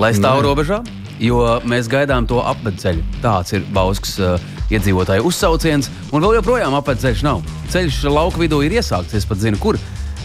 Lai 0.00 0.10
stāv 0.16 0.42
robežā, 0.46 0.80
jo 1.22 1.42
mēs 1.68 1.90
gaidām 1.90 2.26
to 2.30 2.40
apceļu. 2.42 3.04
Tāds 3.22 3.52
ir 3.54 3.64
Bauskas 3.74 4.14
uh, 4.22 4.50
iedzīvotāju 4.72 5.26
uzsauciens, 5.26 5.90
un 6.14 6.22
vēl 6.24 6.38
joprojām 6.38 6.76
apceļš 6.78 7.24
nav. 7.26 7.42
Ceļš 7.72 8.04
lauka 8.10 8.40
vidū 8.40 8.62
ir 8.66 8.78
iesākts, 8.78 9.16
es 9.18 9.26
pat 9.28 9.42
zinu, 9.42 9.58
kur. 9.60 9.78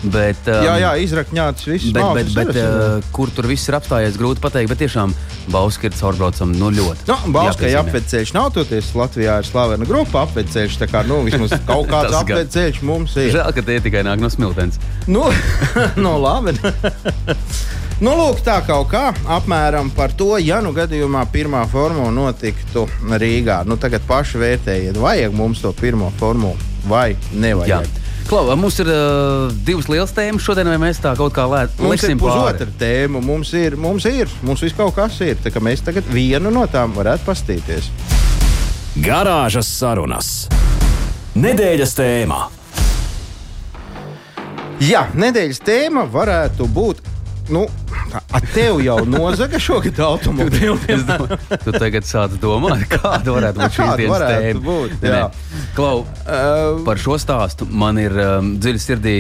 Bet, 0.03 0.41
um, 0.51 0.65
jā, 0.65 0.75
jā, 0.81 0.91
izrakņāts 1.05 1.67
viss. 1.69 1.93
Bet, 1.95 2.05
bet, 2.17 2.31
bet 2.35 2.51
ir, 2.59 2.65
uh, 2.67 3.07
kur 3.15 3.31
tur 3.33 3.47
viss 3.49 3.69
ir 3.69 3.77
apstājies, 3.77 4.17
grūti 4.19 4.43
pateikt. 4.43 4.69
Bet 4.69 4.81
tiešām 4.83 5.15
Bauska 5.53 5.89
ir 5.89 5.95
caurbraucama 5.97 6.57
nu, 6.59 6.71
ļoti. 6.75 7.07
Nu, 7.09 7.17
Bauskai 7.35 7.71
jāpiezīmē. 7.71 7.93
apveceļš 7.93 8.33
nav 8.37 8.51
toties. 8.57 8.91
Latvijā 8.97 9.39
ir 9.41 9.47
slavena 9.47 9.87
grupa 9.89 10.25
apveceļš. 10.25 10.77
Tā 10.83 10.89
kā 10.91 11.05
nu, 11.07 11.21
vismaz 11.25 11.55
kaut 11.69 11.89
kāds 11.91 12.17
apveceļš 12.21 12.83
mums 12.85 13.15
ir. 13.21 13.31
Žēl, 13.37 13.53
ka 13.55 13.65
tie 13.65 13.79
tikai 13.87 14.05
nāk 14.07 14.21
no 14.21 14.29
smiltens. 14.33 14.81
Nu, 15.07 15.25
no 16.05 16.17
labi. 16.21 16.57
Nu, 18.03 18.11
lūk, 18.11 18.41
tā 18.43 18.57
kaut 18.67 18.89
kā 18.91 19.05
apmēram 19.31 19.87
par 19.95 20.11
to, 20.19 20.33
ja 20.43 20.57
nu 20.59 20.73
gadījumā 20.75 21.21
pirmā 21.31 21.61
formula 21.71 22.11
notiktu 22.11 22.83
Rīgā. 23.07 23.61
Nu, 23.63 23.77
tagad 23.79 24.03
paši 24.03 24.41
vērtējiet, 24.41 24.99
vajag 24.99 25.31
mums 25.31 25.63
to 25.63 25.71
pirmo 25.79 26.11
formulu 26.19 26.59
vai 26.91 27.13
Jā. 27.87 28.04
Klau, 28.25 28.47
mums 28.57 28.79
ir 28.81 28.87
uh, 28.89 29.51
divas 29.67 29.85
lielas 29.85 30.09
tēmas 30.15 30.41
šodien, 30.41 30.65
vai 30.71 30.79
mēs 30.81 30.97
tā 31.03 31.11
kaut 31.17 31.35
kā 31.35 31.43
liksim 31.45 32.17
pāri? 32.17 32.55
pusotra 32.57 32.65
tēma, 32.79 33.21
mums 33.21 33.51
ir, 33.53 33.75
mums 33.77 34.07
ir, 34.09 34.31
mums 34.41 34.63
viss 34.65 34.73
kaut 34.73 34.95
kas 34.97 35.19
ir. 35.21 35.37
Tā 35.43 35.53
kā 35.53 35.61
mēs 35.61 35.85
tagad 35.85 36.09
vienu 36.09 36.49
no 36.53 36.65
tām 36.65 36.95
varētu 36.97 37.21
pastīties. 37.27 37.91
Garāžas 39.05 39.69
sarunas. 39.69 40.31
Nedēļas 41.37 41.93
tēmā. 41.99 42.41
Jā, 44.81 45.05
nedēļas 45.13 45.61
tēma 45.61 46.07
varētu 46.09 46.65
būt. 46.65 47.05
Nu, 47.53 47.67
a 48.31 48.39
tev 48.53 48.79
jau 48.83 48.97
nozaga 49.09 49.59
šogad 49.61 49.99
automobīļu. 50.05 50.75
Es 50.95 51.03
domāju, 51.07 51.37
tu 51.65 51.73
tagad 51.75 52.05
sāc 52.07 52.35
domāt, 52.41 52.85
kāda 52.95 53.33
varētu 53.35 53.61
būt 53.63 53.75
šīs 53.77 53.95
dienas 53.99 54.25
tēma. 54.25 54.61
būt, 54.65 54.95
jā. 55.03 55.21
nē. 55.25 55.69
Klau, 55.75 56.05
Uh, 56.25 56.79
par 56.81 56.97
šo 56.97 57.19
stāstu 57.21 57.67
man 57.69 57.99
ir 58.01 58.13
um, 58.17 58.47
dziļi 58.57 58.79
sirdī 58.81 59.11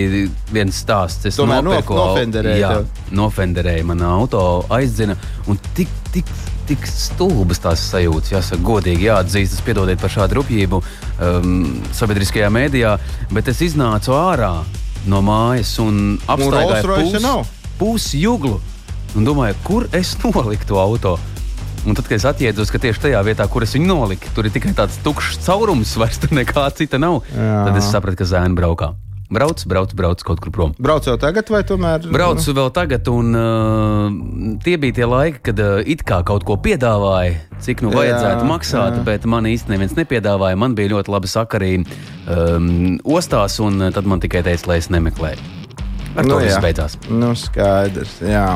viens 0.49 0.73
stāsts. 0.81 1.27
Es 1.29 1.35
no- 1.37 1.45
nopirku 1.45 1.93
au- 1.93 2.15
nofenderēja 2.15 2.57
Jā, 2.63 2.69
tev. 2.79 3.11
nofenderēja 3.19 3.83
man 3.85 4.01
auto 4.01 4.41
aizzina. 4.73 5.13
Un 5.51 5.59
tik, 5.77 5.91
tik, 6.15 6.25
tik 6.65 6.87
stulbas 6.89 7.61
tās 7.61 7.83
sajūtas, 7.91 8.31
jāsaka, 8.33 8.63
godīgi 8.65 9.05
jāatzīst. 9.05 9.53
Es 9.59 9.61
piedodiet 9.67 10.01
par 10.01 10.09
šādu 10.09 10.39
rupjību 10.39 10.79
um, 10.81 11.83
sabiedriskajā 11.93 12.49
mēdījā, 12.57 12.95
bet 13.37 13.53
es 13.53 13.61
iznācu 13.67 14.15
ārā 14.17 14.55
no 15.05 15.21
mājas 15.21 15.75
un 15.83 16.17
nav? 17.21 17.45
pusi 17.77 18.23
juglu. 18.25 18.57
Un 19.15 19.23
domāju, 19.23 19.55
kur 19.63 19.87
es 19.95 20.15
noliku 20.23 20.67
to 20.67 20.79
auto? 20.81 21.15
Un 21.85 21.93
tad, 21.93 22.07
kad 22.09 22.17
es 22.17 22.25
atjēdzos, 22.25 22.71
ka 22.73 22.81
tieši 22.81 23.03
tajā 23.07 23.21
vietā, 23.27 23.45
kur 23.47 23.63
es 23.63 23.75
viņu 23.77 23.87
noliku, 23.87 24.31
tur 24.35 24.47
ir 24.47 24.53
tikai 24.55 24.73
tāds 24.75 24.97
tukšs 25.05 25.39
caurums, 25.45 25.95
vairs 26.01 26.19
tur 26.21 26.33
nekā 26.35 26.67
cita 26.75 26.99
nav. 27.01 27.21
Jā. 27.31 27.65
Tad 27.69 27.79
es 27.79 27.89
sapratu, 27.93 28.23
ka 28.23 28.29
zēna 28.29 28.57
braukā. 28.57 28.95
Brauc, 29.25 29.63
brauc, 29.65 29.93
brauc 29.97 30.21
kaut 30.21 30.41
kur 30.43 30.51
prom. 30.53 30.73
Brauc 30.77 31.07
jau 31.07 31.15
tagad, 31.17 31.49
vai 31.49 31.63
tomēr? 31.65 32.03
Braucu 32.13 32.53
vēl 32.53 32.69
tagad, 32.75 33.07
un 33.09 33.33
uh, 33.33 34.59
tie 34.61 34.75
bija 34.81 34.99
tie 34.99 35.07
laiki, 35.09 35.41
kad 35.47 35.61
uh, 35.63 35.79
it 35.81 36.05
kā 36.05 36.19
kaut 36.27 36.45
ko 36.45 36.59
piedāvāja, 36.61 37.39
cik 37.65 37.81
nu 37.81 37.89
Jā, 37.89 37.97
vajadzētu 38.01 38.45
maksāt, 38.51 38.99
jā. 38.99 39.03
bet 39.07 39.25
man 39.25 39.49
īstenībā 39.49 39.79
neviens 39.79 39.97
nepiedāvāja. 39.97 40.61
Man 40.61 40.77
bija 40.77 40.93
ļoti 40.93 41.15
labi 41.15 41.31
sakari 41.31 41.73
um, 41.81 42.71
ostās, 43.17 43.57
un 43.65 43.87
uh, 43.87 43.93
tad 43.95 44.05
man 44.05 44.21
tikai 44.21 44.45
teica, 44.45 44.69
lai 44.69 44.81
es 44.83 44.93
nemeklēju. 44.93 45.54
Ar 46.15 46.27
to 46.27 46.39
viss 46.39 46.59
beidzās. 46.63 46.97
Nu, 47.11 47.33
skaidrs. 47.37 48.19
Jā. 48.23 48.47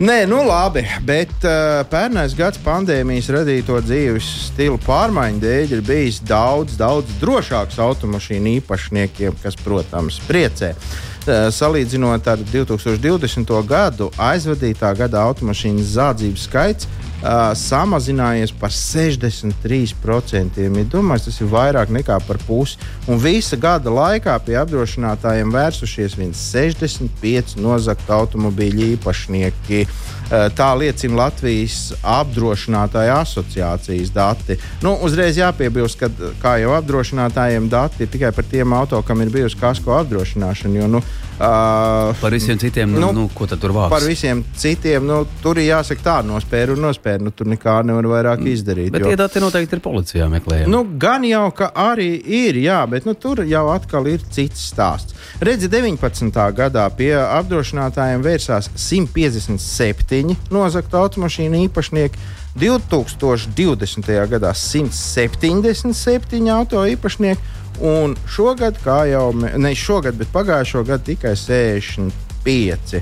Nē, 0.00 0.22
nu 0.24 0.38
labi, 0.46 0.80
bet 1.04 1.32
uh, 1.44 1.82
pērnais 1.92 2.32
gads 2.32 2.56
pandēmijas 2.64 3.26
radīto 3.34 3.76
dzīves 3.84 4.24
stila 4.46 4.78
pārmaiņu 4.80 5.42
dēļ 5.42 5.74
ir 5.76 5.82
bijis 5.84 6.22
daudz, 6.24 6.78
daudz 6.80 7.18
drošāks 7.20 7.76
automašīnu 7.84 8.54
īpašniekiem, 8.62 9.36
kas, 9.42 9.58
protams, 9.60 10.16
priecē. 10.24 10.72
Uh, 10.72 11.50
salīdzinot 11.52 12.32
ar 12.32 12.40
2020. 12.48 13.52
gadu, 13.68 14.08
aizvadītā 14.16 14.94
gada 14.96 15.20
automašīnu 15.28 15.84
zādzības 15.84 16.48
skaits 16.48 16.88
uh, 17.20 17.52
samazinājies 17.56 18.52
par 18.60 18.72
63%. 18.74 20.60
Ja 20.60 20.84
domāju, 20.94 21.26
tas 21.28 21.40
ir 21.40 21.50
vairāk 21.52 21.92
nekā 21.94 22.20
par 22.26 22.38
pusi. 22.46 22.78
Un 23.08 23.20
visa 23.22 23.56
gada 23.60 23.92
laikā 23.92 24.38
pie 24.46 24.56
apdrošinātājiem 24.60 25.52
vērsušies 25.54 26.16
165 26.20 27.58
nozagtu 27.60 28.16
automobīļu 28.16 28.94
īpašnieki. 28.96 29.84
Uh, 29.86 30.20
Tā 30.30 30.68
liecina 30.78 31.24
Latvijas 31.24 31.88
apdrošinātāju 32.06 33.16
asociācijas 33.16 34.12
dati. 34.14 34.54
Nu, 34.84 34.92
uzreiz 35.02 35.40
jāpiebilst, 35.40 35.98
ka 35.98 36.30
kā 36.42 36.52
jau 36.62 36.76
apdrošinātājiem 36.76 37.66
dati 37.70 38.04
ir 38.06 38.12
tikai 38.12 38.30
par 38.36 38.46
tiem 38.46 38.70
auto, 38.76 39.00
kam 39.02 39.24
ir 39.24 39.32
bijusi 39.34 39.58
kasko 39.58 39.96
apdrošināšana. 39.98 40.78
Jo, 40.78 40.86
nu, 40.92 41.02
uh, 41.40 42.14
Par 42.20 42.30
visiem 42.30 42.58
citiem, 42.58 42.90
nu, 42.90 43.00
Nu, 43.00 43.12
nu, 43.12 43.28
ko 43.34 43.46
tur 43.50 43.72
vāks? 43.74 43.90
Par 43.92 44.04
visiem 44.06 44.42
citiem, 44.56 45.04
nu, 45.06 45.22
tur 45.42 45.58
ir 45.58 45.70
jāsaka 45.70 46.04
tā, 46.04 46.16
nospēra 46.26 46.74
un 46.76 46.84
nospēra. 46.84 47.22
Nu, 47.24 47.32
tur 47.34 47.48
nekā 47.50 47.80
nevar 47.86 48.04
vairāk 48.12 48.44
izdarīt. 48.46 48.92
Bet 48.92 49.04
jo- 49.04 49.08
tie 49.12 49.16
dati 49.16 49.40
noteikti 49.42 49.78
ir 49.78 49.82
policijā 49.84 50.28
meklējami. 50.30 50.70
Nu, 50.70 50.84
gan 51.00 51.24
jau, 51.24 51.46
ka 51.56 51.70
arī 51.74 52.10
ir, 52.20 52.54
jā, 52.60 52.82
bet 52.90 53.08
nu, 53.08 53.14
tur 53.14 53.44
jau 53.48 53.64
atkal 53.72 54.06
ir 54.06 54.20
cits 54.30 54.70
stāsts. 54.72 55.16
Redzi, 55.40 55.68
19. 55.72 56.52
gadā 56.52 56.84
pie 56.96 57.14
apdrošinātājiem 57.16 58.22
vērsās 58.22 58.68
157 58.76 60.36
nozagtu 60.50 60.96
automašīnu 61.00 61.64
īpašnieki. 61.68 62.18
2020. 62.58 64.10
gadā 64.28 64.50
177 64.54 66.48
auto 66.50 66.82
īpašnieki, 66.82 67.40
un 67.80 68.16
šogad, 68.28 68.78
kā 68.84 69.04
jau 69.10 69.30
mē- 69.32 69.56
ne 69.58 69.74
šogad, 69.74 70.18
bet 70.20 70.32
pagājušo 70.34 70.84
gadu 70.88 71.04
tikai 71.12 71.34
65. 71.36 73.00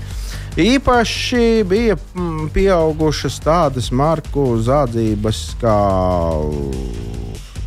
Īpaši 0.59 1.65
bija 1.69 1.97
mm, 1.97 2.49
pieaugušas 2.55 3.39
tādas 3.45 3.93
marku 3.95 4.57
zādzības 4.63 5.43
kā 5.61 5.79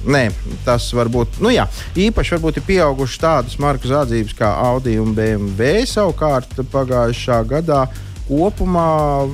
Nē, 0.01 0.31
tas 0.65 0.87
var 0.97 1.11
būt. 1.13 1.37
Nu, 1.45 1.51
jā, 1.53 1.67
īpaši 1.93 2.33
varbūt 2.33 2.57
ir 2.57 2.63
pieaugušas 2.65 3.19
tādas 3.21 3.57
marku 3.61 3.85
zādzības 3.91 4.33
kā 4.39 4.49
Audi 4.71 4.95
un 4.97 5.11
BMW. 5.13 5.83
Savukārt 5.85 6.55
pagājušā 6.73 7.37
gadā 7.45 7.83
kopumā 8.25 9.27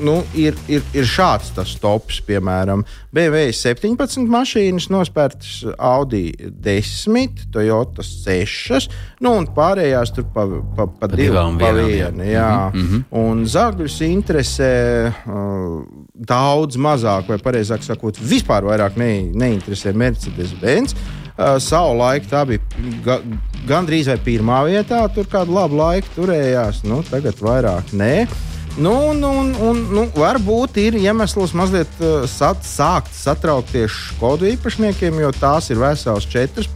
nu, 0.00 0.22
ir, 0.38 0.56
ir, 0.70 0.82
ir 0.96 1.06
šāds 1.08 1.52
tas 1.56 1.74
tops, 1.80 2.20
piemēram, 2.26 2.84
BMW 3.12 3.52
17 3.56 4.28
mašīnas 4.32 4.88
nospērtas, 4.92 5.62
Audi 5.76 6.32
10, 6.64 7.46
Toyota 7.52 8.04
6, 8.06 8.88
nu, 9.24 9.34
un 9.40 9.48
pārējās 9.52 10.14
tur 10.16 10.28
pa, 10.32 10.46
pa, 10.46 10.86
pa, 10.86 11.08
pa 11.08 11.10
divām, 11.12 11.58
vienu. 11.60 12.24
Jā. 12.24 12.70
Mm 12.72 12.86
-hmm. 12.88 13.04
Un 13.22 13.44
zagļus 13.46 14.00
interesē 14.06 14.72
uh, 15.08 15.82
daudz 16.14 16.76
mazāk, 16.76 17.28
vai 17.28 17.38
precīzāk 17.38 17.82
sakot, 17.82 18.18
vispār 18.18 18.64
vairāk 18.64 18.96
ne, 18.96 19.12
neinteresē 19.34 19.92
Mercedes-Benz. 19.92 20.94
Uh, 21.32 21.58
savu 21.58 21.96
laiku 21.96 22.26
tā 22.28 22.44
bija 22.46 22.60
ga, 23.04 23.20
gandrīz 23.68 24.08
vai 24.10 24.18
pirmā 24.18 24.64
vietā, 24.68 25.08
tur 25.14 25.26
kādu 25.26 25.54
labu 25.56 25.76
laiku 25.76 26.08
turējās, 26.16 26.82
nu, 26.84 27.02
tagad 27.10 27.40
vairāk 27.40 27.92
nē. 27.92 28.26
Nu, 28.76 29.08
un, 29.08 29.22
un, 29.22 29.50
un, 29.60 29.80
nu, 29.92 30.06
varbūt 30.16 30.78
ir 30.80 30.96
iemesls 30.96 31.52
mazliet 31.56 31.98
uh, 32.00 32.22
sat, 32.30 32.62
sākt 32.64 33.12
satraukties 33.12 33.92
Skodu 34.14 34.48
īpašniekiem, 34.48 35.18
jo 35.20 35.32
tās 35.36 35.68
ir 35.68 35.80
veselas 35.82 36.24
četras. 36.32 36.70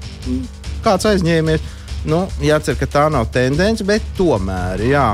Kāds 0.85 1.09
aizņēmies? 1.09 1.65
Nu, 2.07 2.27
jācer, 2.45 2.77
ka 2.77 2.87
tā 2.91 3.07
nav 3.11 3.31
tendence, 3.33 3.85
bet 3.87 4.05
tomēr. 4.19 4.85
Jā. 4.85 5.09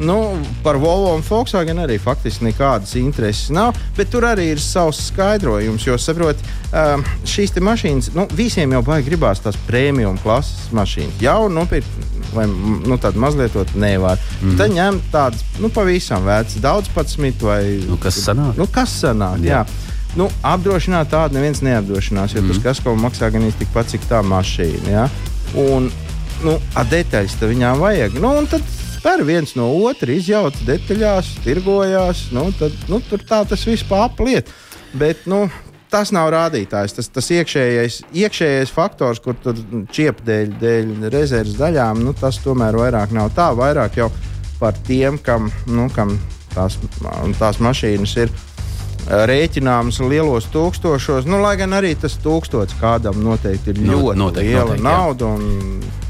Nu, 0.00 0.38
par 0.62 0.76
Volvo 0.78 1.14
un 1.16 1.24
Volkswagen 1.26 1.80
arī 1.82 1.96
faktiski 1.98 2.46
nekādas 2.46 2.94
intereses 3.00 3.50
nav, 3.50 3.76
bet 3.96 4.12
tur 4.12 4.26
arī 4.28 4.52
ir 4.52 4.62
savs 4.62 5.00
skaidrojums. 5.08 5.86
Jo, 5.88 5.98
saprot, 5.98 6.38
um, 6.70 7.02
šīs 7.26 7.56
mašīnas, 7.58 8.12
nu, 8.14 8.28
visiem 8.38 8.76
jau 8.76 8.82
baigi 8.86 9.10
gribās 9.10 9.42
tās 9.42 9.58
premium 9.66 10.18
klases 10.22 10.70
mašīnas. 10.76 11.18
Jau 11.24 11.48
nopirkt, 11.50 12.08
vai 12.34 12.46
nu, 12.46 12.98
tādu 13.00 13.18
mazliet 13.22 13.56
to 13.56 13.66
nevar. 13.74 14.20
Mm. 14.40 14.56
Tad 14.60 14.74
ņem 14.76 15.02
tādas, 15.12 15.44
nu, 15.58 15.72
pavisam 15.74 16.26
vecas, 16.28 16.60
daudz 16.62 16.90
pat 16.94 17.10
smitu 17.10 17.50
vai. 17.50 17.62
Nu, 17.88 17.98
kas 18.00 18.22
sanāk? 18.22 18.54
Nu, 18.58 18.68
kas 18.70 18.94
sanāk 19.02 19.42
jā. 19.42 19.64
Jā. 19.64 19.96
Nu, 20.18 20.30
apdrošināt 20.46 21.10
tādu 21.12 21.36
neviens 21.36 21.60
neapdrošinās, 21.62 22.32
jo 22.34 22.42
mm. 22.42 22.52
tas 22.52 22.62
kas 22.64 22.84
kaut 22.84 22.98
maksā 23.02 23.28
gan 23.34 23.44
īsti 23.44 23.66
tikpat, 23.66 23.90
cik 23.92 24.06
tā 24.08 24.22
mašīna. 24.24 24.88
Ja? 24.90 25.08
Un, 25.58 25.90
nu, 26.46 26.54
detaļas 26.90 27.36
tam 27.40 27.52
viņām 27.52 27.82
vajag. 27.82 28.16
Nu, 28.22 28.32
tad 28.50 28.64
spēr 28.98 29.22
viens 29.26 29.54
no 29.58 29.70
otra, 29.86 30.12
izjauca 30.12 30.66
detaļās, 30.66 31.30
tirgojās. 31.46 32.28
Nu, 32.34 32.48
tad, 32.58 32.74
nu, 32.90 33.00
tur 33.08 33.22
tā 33.26 33.44
tas 33.48 33.64
viss 33.68 33.86
pārpliet. 33.88 34.50
Bet 34.98 35.26
nu, 35.30 35.46
tas 35.92 36.12
nav 36.14 36.30
rādītājs. 36.34 36.96
Tas, 36.96 37.10
tas 37.12 37.30
iekšējais, 37.34 38.00
iekšējais 38.24 38.72
faktors, 38.74 39.22
kur 39.24 39.38
tur 39.42 39.58
čiepa 39.94 40.24
dēļ, 40.26 40.56
dēļ 40.60 41.08
rezerves 41.12 41.56
daļām, 41.60 42.02
nu, 42.04 42.14
tas 42.18 42.40
tomēr 42.44 42.78
vairāk 42.78 43.14
nav 43.16 43.32
tā. 43.36 43.50
Vairāk 43.56 44.00
jau 44.00 44.10
par 44.58 44.76
tiem, 44.86 45.20
kam, 45.22 45.52
nu, 45.70 45.88
kam 45.94 46.16
tās, 46.54 46.78
tās 47.38 47.60
mašīnas 47.62 48.16
ir 48.24 48.32
rēķināmas 49.08 50.02
lielos 50.04 50.48
tūkstošos. 50.52 51.28
Nu, 51.28 51.40
lai 51.42 51.54
gan 51.60 51.76
arī 51.78 51.94
tas 52.00 52.18
tūkstots 52.24 52.76
kādam 52.80 53.22
noteikti 53.24 53.72
ir 53.72 53.82
ļoti 53.86 54.20
noteikti, 54.20 54.52
liela 54.52 54.76
noteikti, 54.76 54.84
nauda. 54.84 56.06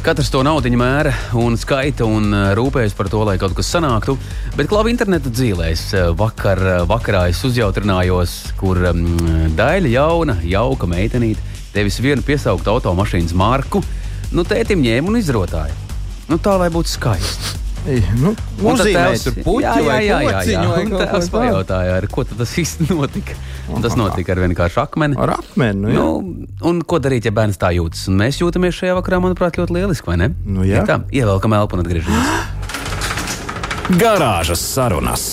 Katrs 0.00 0.30
to 0.32 0.40
naudu 0.40 0.70
mēra 0.80 1.10
un 1.36 1.58
skaita 1.60 2.06
un 2.08 2.30
uh, 2.32 2.44
rūpējas 2.56 2.94
par 2.96 3.10
to, 3.12 3.18
lai 3.28 3.34
kaut 3.36 3.52
kas 3.58 3.68
sanāktu. 3.68 4.14
Bet 4.56 4.70
klāva 4.70 4.88
interneta 4.88 5.28
dzīvēs. 5.28 5.82
Vakar, 6.16 6.62
uh, 6.64 6.78
vakarā 6.88 7.26
es 7.28 7.42
uzjautrinājos, 7.44 8.38
kur 8.56 8.80
um, 8.94 9.04
daļa 9.58 9.92
jauna, 9.92 10.38
jauka 10.40 10.88
meitenīte 10.88 11.44
devis 11.74 12.00
vienu 12.00 12.24
piesaukt 12.24 12.72
automašīnas 12.72 13.36
marku. 13.36 13.84
Nu, 14.32 14.46
tētim 14.48 14.80
ņēma 14.80 15.12
un 15.12 15.20
izrotāja. 15.20 15.76
Nu, 16.32 16.40
tā 16.40 16.56
lai 16.56 16.70
būtu 16.72 16.94
skaisti. 16.96 17.58
Nu, 18.20 18.32
Uzzīmēt, 18.60 19.22
tur 19.24 19.36
puķi 19.44 19.64
jā, 19.64 19.76
jā, 19.84 20.00
jā, 20.04 20.18
jā, 20.24 20.40
jā. 20.52 20.64
Un 20.80 20.96
tās 20.96 21.28
pajautāja, 21.32 22.00
ar 22.00 22.08
ko 22.12 22.24
tas 22.28 22.56
īsti 22.60 22.88
notika. 22.92 23.36
Un 23.70 23.84
tas 23.84 23.94
notika 23.98 24.34
ar 24.34 24.42
vienkāršu 24.42 24.82
akmeni. 24.82 25.18
Ar 25.20 25.36
akmeni, 25.36 25.84
nu, 25.84 25.92
jā. 25.92 26.00
nu, 26.00 26.48
un 26.70 26.82
ko 26.82 26.98
darīt, 27.02 27.28
ja 27.28 27.34
bērns 27.34 27.60
tā 27.60 27.72
jūtas? 27.76 28.08
Un 28.10 28.18
mēs 28.20 28.40
jūtamies 28.42 28.76
šajā 28.80 28.96
vakarā, 28.98 29.20
manuprāt, 29.22 29.60
ļoti 29.60 29.78
lieliski, 29.78 30.10
vai 30.10 30.18
ne? 30.24 30.32
Nu, 30.44 30.66
jā. 30.66 30.82
Tā, 30.88 31.00
ievelkam 31.14 31.54
elpu 31.56 31.78
un 31.78 31.84
atgriežamies. 31.84 32.34
Garāžas 34.02 34.62
sarunas. 34.74 35.30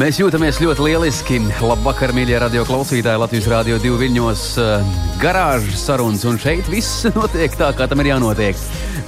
Mēs 0.00 0.16
jūtamies 0.16 0.56
ļoti 0.62 0.84
lieliski. 0.86 1.38
Labvakar, 1.60 2.14
mīļie 2.16 2.38
radio 2.40 2.62
klausītāji, 2.64 3.20
Latvijas 3.20 3.48
Rādio 3.52 3.76
2 3.82 3.98
viļņos, 4.00 4.44
eh, 4.62 4.94
garāžas 5.20 5.82
sarunas. 5.84 6.24
Un 6.30 6.38
šeit 6.40 6.70
viss 6.72 7.04
notiek 7.18 7.52
tā, 7.58 7.68
kā 7.76 7.84
tam 7.90 8.00
ir 8.00 8.14
jānotiek. 8.14 8.62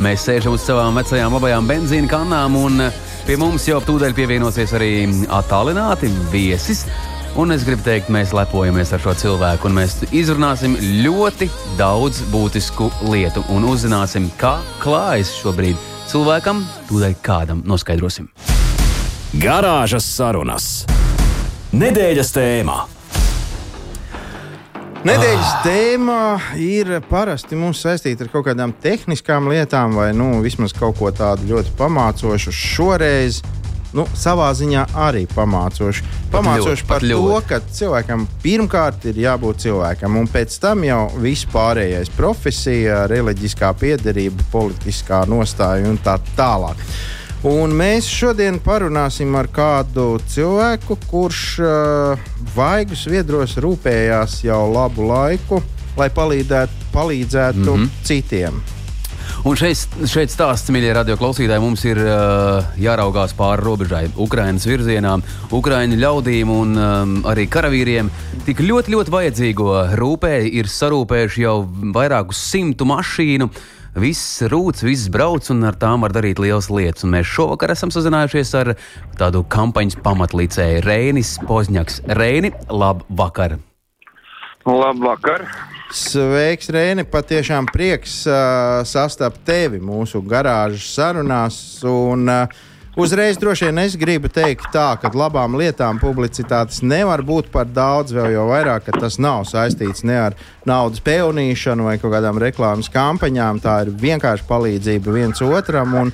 Mēs 0.04 0.26
sēžam 0.28 0.58
uz 0.58 0.66
savām 0.66 0.98
vecajām 1.00 1.38
labajām 1.38 1.70
benzīna 1.70 2.10
kannām, 2.10 2.58
un 2.60 2.88
eh, 2.88 3.00
pie 3.24 3.38
mums 3.40 3.64
jau 3.70 3.80
tūdaļ 3.80 4.12
pievienosies 4.18 4.76
arī 4.76 4.92
attālināti 5.32 6.12
viesis. 6.34 6.84
Un 7.32 7.48
es 7.48 7.62
gribu 7.64 7.80
teikt, 7.80 8.10
mēs 8.12 8.34
lepojamies 8.36 8.90
ar 8.92 9.00
šo 9.00 9.14
cilvēku, 9.16 9.64
un 9.70 9.78
mēs 9.78 9.94
izrunāsim 10.12 10.74
ļoti 11.00 11.46
daudz 11.78 12.18
būtisku 12.28 12.90
lietu 13.08 13.40
un 13.54 13.64
uzzināsim, 13.70 14.26
kā 14.36 14.58
klājas 14.82 15.30
šobrīd 15.38 15.80
cilvēkam, 16.10 16.60
tūdaļ 16.90 17.14
kādam 17.24 17.62
noskaidrosim. 17.64 18.28
Garāžas 19.40 20.04
sarunas. 20.12 20.66
Nedēļas 21.72 22.34
tēmā. 22.36 22.76
Nedēļas 25.08 25.54
tēma 25.64 26.20
ir 26.60 26.98
parasti 27.08 27.56
mums 27.56 27.80
saistīta 27.80 28.26
ar 28.26 28.34
kaut 28.34 28.44
kādām 28.50 28.76
tehniskām 28.84 29.48
lietām, 29.48 29.96
vai 29.96 30.12
nu, 30.12 30.34
vismaz 30.44 30.76
kaut 30.76 31.00
ko 31.00 31.08
tādu 31.16 31.48
ļoti 31.48 31.72
pamācošu. 31.80 32.52
Šoreiz 32.52 33.40
nu, 33.96 34.06
savā 34.16 34.50
ziņā 34.56 34.86
arī 35.06 35.24
pamācoši. 35.30 36.04
Pamācoši 36.32 36.86
par 36.88 37.04
to, 37.04 37.40
ka 37.48 37.60
cilvēkam 37.76 38.26
pirmkārt 38.42 39.06
ir 39.10 39.20
jābūt 39.24 39.66
cilvēkam, 39.66 40.16
un 40.20 40.28
pēc 40.32 40.58
tam 40.62 40.84
jau 40.86 41.02
viss 41.20 41.48
pārējais- 41.52 42.12
profesija, 42.20 43.06
reliģiskā 43.12 43.72
piederība, 43.78 44.44
politiskā 44.52 45.24
nostāja 45.28 45.88
un 45.90 45.98
tā 45.98 46.18
tālāk. 46.36 46.76
Un 47.42 47.72
mēs 47.74 48.06
šodien 48.06 48.60
parunāsim 48.62 49.34
ar 49.34 49.48
kādu 49.50 50.20
cilvēku, 50.30 50.96
kurš 51.10 51.40
uh, 51.58 52.28
vaigus 52.54 53.02
viedros 53.10 53.56
rūpējās 53.58 54.44
jau 54.44 54.60
labu 54.70 55.08
laiku, 55.08 55.58
lai 55.98 56.06
palīdzētu, 56.08 56.86
palīdzētu 56.94 57.66
mm 57.66 57.82
-hmm. 57.82 57.90
citiem. 58.06 58.62
Un 59.48 59.56
šeit, 59.58 59.96
šeit 60.06 60.30
stāsts, 60.30 60.70
mīļie 60.70 60.92
radioklausītāji, 61.00 61.62
mums 61.62 61.82
ir 61.88 61.98
uh, 61.98 62.62
jāraugās 62.78 63.34
pāri 63.34 63.64
robežai, 63.66 64.04
Ukraiņas 64.22 64.66
virzienā, 64.70 65.16
Ukrāņu 65.52 65.98
ļaudīm 65.98 66.52
un 66.52 66.78
um, 66.78 67.14
arī 67.28 67.48
karavīriem. 67.50 68.10
Tik 68.46 68.62
ļoti, 68.62 68.94
ļoti 68.94 69.14
vajadzīgo 69.14 69.68
rūpēji 69.98 70.52
ir 70.60 70.70
sarūpējuši 70.70 71.46
jau 71.46 71.56
vairākus 71.96 72.44
simtu 72.52 72.86
mašīnu. 72.88 73.50
Viss 73.98 74.40
rūc, 74.48 74.80
viss 74.86 75.10
brauc, 75.12 75.50
un 75.52 75.66
ar 75.68 75.76
tām 75.76 76.06
var 76.06 76.14
darīt 76.16 76.38
lielas 76.40 76.70
lietas. 76.72 77.04
Un 77.04 77.12
mēs 77.12 77.28
šovakar 77.28 77.74
esam 77.74 77.92
sazinājušies 77.92 78.54
ar 78.62 78.72
tādu 79.20 79.42
kampaņas 79.52 79.98
pamatlicēju 80.06 80.86
Reinis 80.86 81.34
Pozņaks. 81.50 82.00
Reini, 82.16 82.54
labvakar! 82.70 83.58
Labvakar! 84.64 85.48
Sveiks, 85.92 86.70
Reini! 86.72 87.04
Patiešām 87.04 87.66
prieks 87.68 88.22
uh, 88.24 88.80
sastapt 88.88 89.42
tevi 89.44 89.76
mūsu 89.76 90.22
garāžas 90.24 90.86
sarunās. 90.96 91.56
Un, 91.84 92.24
uh, 92.32 92.62
Uzreiz 92.96 93.38
droši 93.40 93.70
vien 93.70 93.80
es 93.80 93.94
gribu 93.96 94.28
teikt, 94.28 94.66
tā, 94.72 94.90
ka 95.00 95.08
labām 95.16 95.54
lietām 95.56 95.96
publicitātes 95.96 96.82
nevar 96.84 97.22
būt 97.24 97.48
par 97.52 97.70
daudz, 97.72 98.12
vēl 98.12 98.34
jau 98.34 98.44
vairāk, 98.50 98.84
ka 98.84 99.00
tas 99.00 99.16
nav 99.16 99.46
saistīts 99.48 100.04
ne 100.04 100.18
ar 100.26 100.36
naudas 100.68 101.00
pelnīšanu 101.00 101.88
vai 101.88 101.96
kaut 102.00 102.12
kādām 102.12 102.40
reklāmas 102.40 102.92
kampaņām. 102.92 103.62
Tā 103.64 103.78
ir 103.86 103.94
vienkārši 103.96 104.44
palīdzība 104.48 105.16
viens 105.16 105.40
otram, 105.44 105.96
un, 106.02 106.12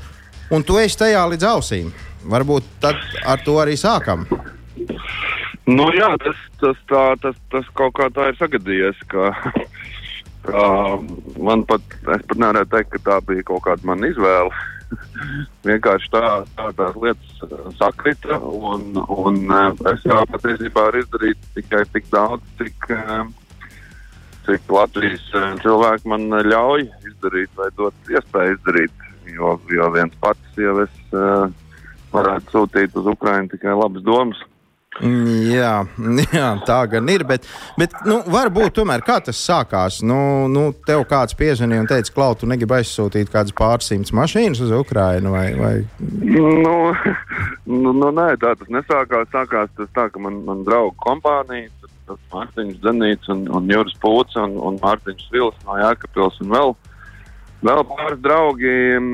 un 0.55 0.67
tu 0.67 0.79
esi 0.79 1.03
tajā 1.03 1.25
līdz 1.35 1.51
ausīm. 1.51 1.91
Varbūt 2.31 2.87
ar 2.87 3.43
to 3.43 3.59
arī 3.59 3.75
sākam. 3.79 4.27
Nu, 5.69 5.91
jā, 5.93 6.09
tas, 6.23 6.39
tas, 6.63 6.79
tā, 6.89 7.03
tas, 7.21 7.37
tas 7.53 7.67
kaut 7.77 7.93
kā 7.99 8.09
tā 8.15 8.31
ir 8.31 8.39
sagadījies. 8.39 9.03
Ka, 9.13 9.33
ka 10.49 10.65
man 11.37 11.67
pat, 11.69 11.85
es 12.17 12.25
pat 12.31 12.41
nevarētu 12.41 12.73
teikt, 12.73 12.95
ka 12.95 13.05
tā 13.11 13.19
bija 13.29 13.45
kaut 13.51 13.67
kāda 13.67 13.91
mana 13.91 14.09
izvēle 14.09 14.55
vienkārši 15.69 16.09
tā, 16.15 16.23
tā 16.57 16.71
tās 16.79 16.97
lietas 17.03 17.43
uh, 17.45 17.67
sakrita, 17.77 18.39
un, 18.41 18.97
un 18.97 19.43
uh, 19.53 19.75
es 19.93 20.07
jau 20.09 20.23
patiesībā 20.33 20.87
varu 20.89 21.03
izdarīt 21.05 21.51
tikai 21.59 21.85
tik 21.93 22.09
daudz, 22.15 22.49
cik, 22.61 22.89
uh, 22.97 23.27
cik 24.49 24.73
Latvijas 24.73 25.27
cilvēki 25.65 26.09
man 26.09 26.31
ļauj 26.49 26.87
izdarīt 27.11 27.53
vai 27.61 27.69
dot 27.77 28.13
iespēju 28.15 28.57
izdarīt. 28.57 29.09
Jo, 29.29 29.59
jo 29.69 29.91
viens 29.93 30.15
pats 30.23 30.57
jau 30.57 30.79
es 30.81 30.95
varētu 32.09 32.55
sūtīt 32.55 32.95
uz 32.97 33.11
Ukrajinu 33.13 33.53
tikai 33.53 33.75
labas 33.77 34.07
domas. 34.07 34.41
Mm, 34.99 35.53
Jā, 35.53 35.73
jā, 36.33 36.47
tā 36.67 36.79
gan 36.91 37.09
ir. 37.13 37.23
Bet, 37.29 37.45
bet 37.79 37.95
nu, 38.09 38.19
varbūt 38.33 38.79
tomēr 38.81 39.05
kā 39.07 39.19
tas 39.25 39.39
sākās. 39.39 40.01
Nu, 40.03 40.49
nu, 40.51 40.71
tev 40.87 41.05
kāds 41.11 41.37
piezvanīja 41.39 41.85
un 41.85 41.91
teica, 41.91 42.15
Klau, 42.17 42.35
tu 42.39 42.49
negribi 42.51 42.79
aizsūtīt 42.81 43.31
kādas 43.33 43.55
pārsimtas 43.59 44.15
mašīnas 44.17 44.63
uz 44.65 44.75
Ukrajinu? 44.75 45.35
Vai, 45.37 45.47
vai... 45.61 45.75
Nu, 46.01 46.75
nu, 47.69 47.93
nu, 47.93 48.11
nē, 48.11 48.33
tā 48.43 48.55
tas 48.59 48.73
nesākās. 48.73 49.31
Sākās 49.35 49.71
tas 49.79 49.93
tā, 49.95 50.09
ka 50.13 50.25
man, 50.25 50.41
man 50.49 50.65
draugu 50.67 50.97
kompānija, 51.05 51.71
tas 52.09 52.21
Mārtiņš 52.33 52.83
Zanīts 52.83 53.31
un, 53.33 53.47
un 53.55 53.71
Juris 53.71 53.97
Pūts 54.03 54.39
un, 54.41 54.57
un 54.65 54.81
Mārtiņš 54.83 55.27
Vils 55.35 55.59
no 55.69 55.79
Jākapils 55.79 56.41
un 56.43 56.55
vēl. 56.57 56.79
Vēl 57.59 57.83
pāris 57.91 58.21
draugi 58.23 58.73
m, 59.01 59.09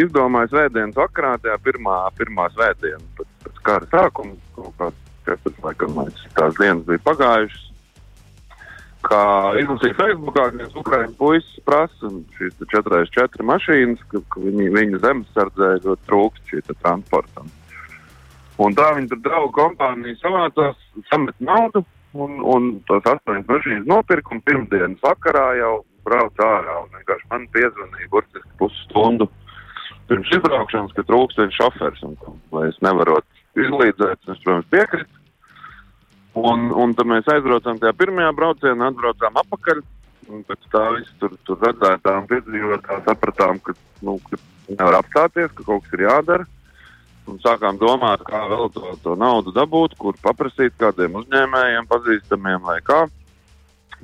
izdomāja 0.00 0.48
svētdienas 0.48 0.96
vakarā, 0.96 1.34
tajā 1.42 1.58
pirmā, 1.60 1.98
pirmā 2.16 2.46
svētdiena 2.54 3.02
pēc, 3.18 3.28
pēc 3.46 3.60
kara 3.66 3.90
sākuma. 3.92 4.38
Kaut 4.56 4.74
kāds 4.80 5.12
14, 5.26 5.60
laikam, 5.66 6.00
tās 6.36 6.56
dienas 6.58 6.86
bija 6.88 7.04
pagājušas. 7.06 7.68
Kā 9.02 9.22
izlasīja 9.58 9.96
Facebookā, 9.98 10.44
viens 10.54 10.76
ukraiņu 10.78 11.16
puisis 11.18 11.62
prasa 11.66 12.10
šīs 12.36 12.54
4x4 12.70 13.46
mašīnas, 13.48 14.04
ka, 14.12 14.20
ka 14.30 14.42
viņi, 14.44 14.68
viņa 14.76 15.00
zemesardzē 15.02 15.72
ļoti 15.82 16.06
trūkst 16.06 16.52
šī 16.52 16.62
transporta. 16.70 17.42
Un 18.62 18.76
tā 18.78 18.92
tur 19.10 19.18
draugu 19.24 19.50
kompānija 19.56 20.20
savācās, 20.20 20.78
samet 21.10 21.34
naudu 21.42 21.82
un, 22.14 22.38
un 22.46 22.68
tās 22.86 23.08
astoņas 23.16 23.48
mašīnas 23.48 23.88
nopirka 23.90 24.36
un 24.36 24.42
pirmdienas 24.46 25.02
vakarā 25.02 25.48
jau 25.58 25.74
brauc 26.06 26.38
ārā. 26.38 26.78
Un 26.84 26.94
vienkārši 26.94 27.30
man 27.32 27.48
piezvanīja 27.56 28.10
burtiski 28.12 28.58
pusstundu 28.60 29.26
pirms 30.10 30.30
izbraukšanas, 30.36 30.94
ka 30.96 31.04
trūkst 31.08 31.40
viens 31.40 31.58
šofers 31.58 32.04
un 32.06 32.16
lai 32.54 32.68
es 32.70 32.78
nevaru 32.84 33.18
izlīdzēt. 33.58 34.22
Es, 34.28 34.40
protams, 34.44 34.70
piekrītu. 34.72 35.20
Un, 36.38 36.70
un 36.72 36.94
tad 36.96 37.08
mēs 37.10 37.28
aizbraucām 37.28 37.80
tajā 37.80 37.92
pirmajā 37.98 38.32
braucienā, 38.36 38.88
atbraucām 38.88 39.36
atpakaļ. 39.42 39.82
Un 40.32 40.44
pēc 40.48 40.68
tā 40.72 40.82
viss 40.94 41.12
tur, 41.20 41.34
tur 41.44 41.58
redzētām, 41.60 42.28
piedzīvotām, 42.30 43.02
sapratām, 43.04 43.58
ka, 43.66 43.74
nu, 44.06 44.16
ka 44.30 44.38
nevar 44.70 45.00
apstāties, 45.02 45.50
ka 45.52 45.66
kaut 45.66 45.84
kas 45.84 45.96
ir 45.98 46.06
jādara. 46.06 46.46
Un 47.28 47.38
sākām 47.42 47.76
domāt, 47.78 48.22
kā 48.26 48.40
vēl 48.50 48.70
to, 48.74 48.94
to 49.04 49.16
naudu 49.18 49.52
dabūt, 49.54 49.94
kur 50.00 50.16
paprasīt 50.24 50.74
kādiem 50.80 51.20
uzņēmējiem, 51.20 51.90
pazīstamiem 51.90 52.64
vai 52.66 52.78
kā. 52.86 53.04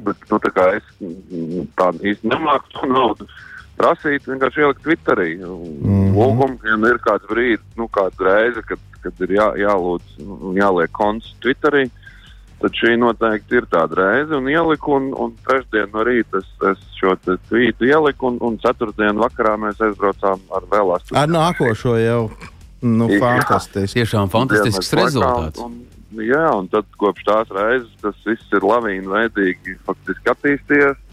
Bet 0.04 0.20
nu, 0.30 0.38
tā 0.42 0.52
kā 0.54 0.68
es 0.76 0.90
mm, 1.02 1.70
tādu 1.78 2.04
īsti 2.12 2.30
nemāku 2.30 2.76
to 2.76 2.90
naudu 2.90 3.26
prasīt, 3.78 4.26
vienkārši 4.28 4.64
ielikt 4.64 4.84
Twitterī. 4.84 5.30
Mhm. 5.38 6.10
Lūgumu, 6.18 6.58
ja 6.66 6.76
nu 6.80 6.90
ir 6.90 7.00
kāds 7.04 7.30
brīdis, 7.30 7.64
nu, 7.78 7.88
kāda 7.94 8.28
reize, 8.28 8.64
kad, 8.66 8.82
kad 9.04 9.24
ir 9.26 9.38
jā, 9.38 9.48
jālūdz 9.64 10.20
un 10.26 10.58
jāliek 10.58 10.92
konts 10.92 11.32
Twitterī, 11.44 11.86
tad 12.58 12.74
šī 12.74 12.96
noteikti 12.98 13.60
ir 13.60 13.68
tāda 13.70 14.00
reize. 14.00 14.34
Un 14.34 14.50
ieliku, 14.50 14.96
un, 14.98 15.10
un 15.14 15.34
trešdien 15.46 15.92
no 15.94 16.04
rīta 16.06 16.42
es, 16.42 16.48
es 16.72 16.84
šo 16.98 17.14
tvītu 17.22 17.86
ieliku, 17.86 18.32
un, 18.32 18.38
un 18.42 18.58
ceturtdien 18.62 19.20
vakarā 19.20 19.54
mēs 19.62 19.82
aizbraucām 19.88 20.42
ar 20.54 20.66
vēl 20.70 20.94
astoņiem. 20.98 21.20
Ar 21.22 21.34
nākošo 21.34 21.98
jau 22.02 22.22
nu, 22.82 23.08
Jā. 23.10 23.20
fantastiski. 23.22 24.02
Tiešām 24.02 24.30
fantastisks 24.32 24.92
laikā, 24.92 25.04
rezultāts. 25.04 25.62
Un, 25.64 25.78
jā, 26.22 26.46
un 26.54 26.70
tad 26.72 26.88
kopš 27.00 27.26
tās 27.26 27.52
reizes 27.54 27.90
tas 28.02 28.24
viss 28.26 28.54
ir 28.54 28.66
lavīna 28.66 29.14
veidīgi 29.14 29.78
faktiski 29.86 30.34
attīstījies. 30.34 31.04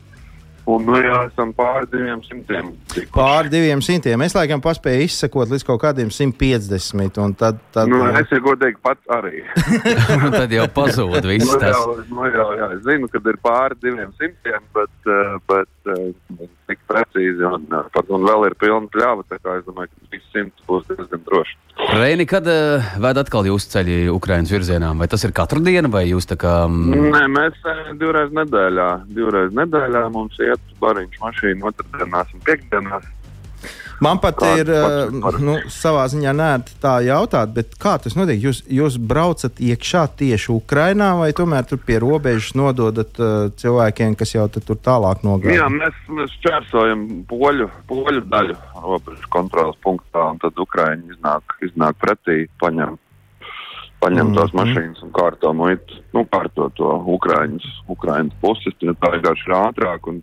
Un 0.66 0.82
nu, 0.82 0.96
jā, 0.98 1.18
esam 1.28 1.52
pāri 1.54 1.86
diviem 1.92 2.22
simtiem. 2.26 2.72
tikuši. 2.90 3.12
Pāri 3.14 3.52
diviem 3.54 3.82
simtiem. 3.86 4.22
Es 4.26 4.34
laikam 4.34 4.64
paspēju 4.64 5.06
izsekot 5.06 5.52
līdz 5.54 5.66
kaut 5.68 5.82
kādiem 5.84 6.10
150. 6.10 7.20
un 7.22 7.36
Tad, 7.38 7.60
tad, 7.76 7.92
Nu, 7.92 8.00
es 8.18 8.32
jau 8.34 8.40
godīgi 8.48 8.82
pats 8.82 9.14
arī. 9.14 9.44
Tad 10.40 10.56
jau 10.56 10.66
pazūd 10.74 11.28
viss 11.32 11.52
nu, 11.52 11.60
tas. 11.62 11.76
jau, 11.78 11.98
nu, 12.10 12.26
jau, 12.34 12.48
jā, 12.58 12.72
es 12.78 12.82
zinu, 12.88 13.12
ka 13.14 13.22
ir 13.22 13.38
pāri 13.46 13.78
diviem 13.84 14.10
simtiem, 14.18 14.66
bet, 14.74 14.96
uh, 15.06 15.38
bet 15.52 15.94
uh, 15.94 16.48
tik 16.72 16.82
precīzi 16.90 17.46
un, 17.46 17.70
pat, 17.94 18.10
un 18.10 18.26
vēl 18.26 18.50
ir 18.50 18.58
pilna 18.58 18.90
pļāva. 18.90 19.28
Tā 19.30 19.38
kā 19.44 19.60
es 19.60 19.70
domāju, 19.70 19.94
ka 19.94 20.16
viss 20.18 20.34
simts 20.34 20.66
būs 20.66 20.90
diezgan 20.90 21.22
droši. 21.30 21.60
Reini, 21.76 22.24
kad 22.24 22.46
uh, 22.48 22.86
ved 23.04 23.18
atkal 23.20 23.48
jūsu 23.50 23.68
ceļi 23.74 23.96
Ukraiņas 24.14 24.52
virzienā? 24.54 24.94
Vai 24.96 25.10
tas 25.12 25.26
ir 25.28 25.34
katru 25.36 25.60
dienu, 25.64 25.90
vai 25.92 26.06
jūs 26.08 26.28
tā 26.30 26.38
kā. 26.40 26.54
Mm, 26.72 27.10
Nē, 27.12 27.24
mēs 27.36 27.58
eh, 27.68 27.82
divreiz 28.00 28.32
nedēļā, 28.36 28.88
divreiz 29.18 29.52
nedēļā 29.60 30.06
mums 30.14 30.40
iet 30.40 30.74
bariņš 30.80 31.20
mašīna 31.20 31.68
otrdienās 31.72 32.32
un 32.32 32.44
piekdienās. 32.48 33.10
Man 34.04 34.20
pat 34.20 34.36
Kāds 34.36 34.60
ir 34.60 34.70
pats 34.72 35.24
var- 35.24 35.40
nu, 35.40 35.56
savā 35.72 36.04
ziņā 36.12 36.34
nērti 36.36 36.76
tā 36.84 36.98
jautāt, 37.06 37.54
bet 37.54 37.78
kā 37.80 37.96
tas 38.02 38.16
notiek? 38.16 38.42
Jūs, 38.42 38.64
jūs 38.68 38.98
braucat 39.00 39.56
iekšā 39.56 40.04
tieši 40.20 40.52
Ukrajinā, 40.52 41.18
vai 41.20 41.32
tomēr 41.32 41.66
tur 41.68 41.78
pie 41.78 42.00
robežas 42.04 42.56
nododat 42.56 43.16
uh, 43.20 43.50
cilvēkiem, 43.56 44.18
kas 44.20 44.36
jau 44.36 44.48
tur 44.50 44.76
tālāk 44.76 45.24
Jā, 45.24 45.30
nogāja? 45.30 45.70
mēs, 45.72 45.96
mēs 46.10 46.36
čērsojam 46.44 47.26
poļu, 47.30 47.70
poļu 47.88 48.26
daļu 48.28 48.58
robežas 48.84 49.26
kontrolas 49.30 49.80
punktā, 49.86 50.32
un 50.32 50.40
tad 50.44 50.60
Ukraiņi 50.60 51.16
iznāk, 51.16 51.56
iznāk 51.64 51.96
pretī, 51.96 52.50
paņem, 52.60 52.98
paņem 54.04 54.28
mm 54.28 54.34
-hmm. 54.34 54.36
tās 54.36 54.52
mašīnas 54.52 55.04
un 55.04 55.12
kārto 55.12 55.54
muitu, 55.54 56.02
nu, 56.14 56.26
kārto 56.26 56.70
to 56.76 56.92
Ukraiņas, 57.08 57.64
Ukraiņas 57.88 58.36
puses, 58.42 58.76
tad 58.80 59.00
tā 59.00 59.12
vienkārši 59.16 59.48
ir 59.48 59.56
ātrāk. 59.56 60.12
Un, 60.12 60.22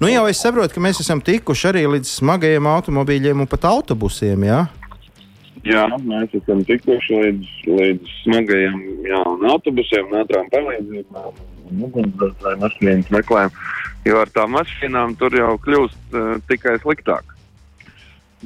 Nu, 0.00 0.08
jau 0.12 0.26
es 0.30 0.40
saprotu, 0.42 0.74
ka 0.74 0.82
mēs 0.84 1.00
esam 1.04 1.22
tikuši 1.24 1.70
arī 1.70 1.84
līdz 1.96 2.10
smagajiem 2.20 2.66
automobīļiem 2.72 3.44
un 3.44 3.48
pat 3.50 3.64
autobusiem. 3.70 4.44
Jā? 4.48 4.64
Jā, 5.66 5.86
mēs 6.04 6.34
esam 6.36 6.60
tikuši 6.66 7.20
līdz, 7.22 7.54
līdz 7.66 8.16
smagajiem 8.22 8.82
jā, 9.08 9.22
un 9.32 9.46
autobusiem, 9.50 10.10
un 10.12 10.20
ātrām 10.22 10.50
palīdzībām. 10.52 11.40
un 11.66 11.80
Ugunsdzēsēju 11.88 12.60
mašīnas 12.62 13.08
meklējam, 13.10 13.56
jo 14.06 14.20
ar 14.22 14.30
tām 14.30 14.52
mašīnām 14.54 15.16
tur 15.18 15.34
jau 15.34 15.56
kļūst 15.64 16.14
uh, 16.14 16.36
tikai 16.46 16.76
sliktāk. 16.84 17.32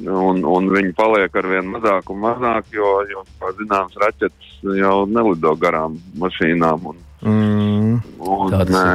Un, 0.01 0.39
un 0.47 0.69
viņi 0.71 0.95
paliek 0.97 1.35
ar 1.37 1.45
vien 1.51 1.67
mazāk 1.69 2.09
un 2.09 2.21
mazāk, 2.23 2.71
jo, 2.73 2.87
jo 3.11 3.21
kā 3.37 3.51
zināms, 3.59 3.97
raķetes 4.01 4.53
jau 4.79 4.95
nelido 5.05 5.53
garām 5.61 5.99
mašīnām. 6.17 6.89
Un, 6.93 7.07
Mm. 7.21 7.99
un, 8.17 8.49
nē, 8.49 8.85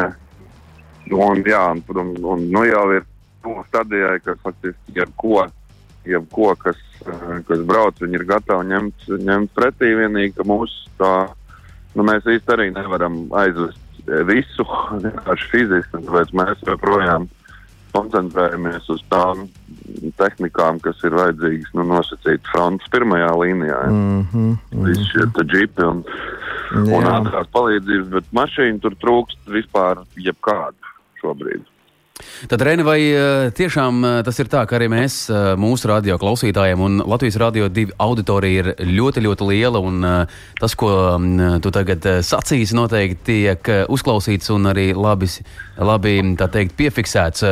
un, 1.12 1.42
jā, 1.47 1.62
un, 1.73 1.83
un, 1.95 2.16
un 2.25 2.49
nu 2.51 2.64
jau 2.66 2.87
ir 2.97 3.07
tuvu 3.47 3.64
stadijai, 3.69 4.19
ka 4.25 4.35
faktiski 4.42 4.99
jebko, 4.99 5.47
jebko 6.07 6.55
kas, 6.59 6.79
eh, 7.07 7.38
kas 7.49 7.64
brauc, 7.69 8.01
viņi 8.03 8.21
ir 8.21 8.27
gatavi 8.27 8.71
ņemt, 8.73 9.09
ņemt 9.31 9.55
pretī. 9.55 9.95
Vienīgi, 9.99 10.37
ka 10.38 10.47
mūsu 10.49 10.90
tā, 10.99 11.14
nu, 11.95 12.07
mēs 12.07 12.27
īsti 12.27 12.57
arī 12.57 12.71
nevaram 12.75 13.27
aizvest 13.38 13.83
visu 14.27 14.66
vienkārši 15.07 15.51
fiziski, 15.55 16.03
tāpēc 16.03 16.35
mēs 16.37 16.66
joprojām 16.66 17.29
koncentrējamies 17.97 18.90
uz 18.92 19.01
tām 19.09 19.47
tehnikām, 20.21 20.81
kas 20.85 20.99
ir 21.07 21.14
vajadzīgas 21.16 21.71
nu, 21.79 21.87
nosacīt 21.88 22.45
frontes 22.51 22.90
pirmajā 22.92 23.31
līnijā. 23.40 23.79
Ja. 23.87 23.92
Mm 23.92 24.27
-hmm. 24.33 24.83
Visi 24.85 25.07
šie 25.12 25.45
džipi 25.45 25.87
un, 25.87 26.03
un 26.83 26.90
Jā. 26.90 27.14
ātrās 27.21 27.49
palīdzības, 27.55 28.11
bet 28.19 28.35
mašīnu 28.37 28.83
tur 28.85 28.99
trūkst 29.01 29.49
vispār 29.49 30.03
jebkādu 30.16 30.86
šobrīd. 31.22 31.64
Tad, 32.48 32.62
Reini, 32.64 32.85
vai 32.85 33.00
eh, 33.12 33.50
tiešām 33.52 34.05
eh, 34.05 34.14
tas 34.24 34.38
ir 34.40 34.48
tā, 34.48 34.62
ka 34.68 34.79
arī 34.79 34.87
mēs, 34.88 35.26
eh, 35.29 35.50
mūsu 35.61 35.90
radio 35.90 36.16
klausītājiem 36.20 36.81
un 36.81 37.02
Latvijas 37.05 37.37
radio 37.42 37.68
divi 37.68 37.92
auditorija 38.00 38.62
ir 38.62 38.70
ļoti, 38.88 39.24
ļoti 39.26 39.48
liela, 39.50 39.83
un 39.85 40.00
tas, 40.57 40.74
ko 40.79 40.88
tu 41.62 41.72
tagad 41.74 42.07
sacīsi, 42.24 42.76
noteikti 42.76 43.20
tiek 43.26 43.68
uzklausīts 43.92 44.48
un 44.55 44.70
arī 44.72 44.88
labi, 44.96 45.29
labi 45.76 46.16
tā 46.40 46.48
teikt, 46.52 46.76
piefiksēts. 46.79 47.44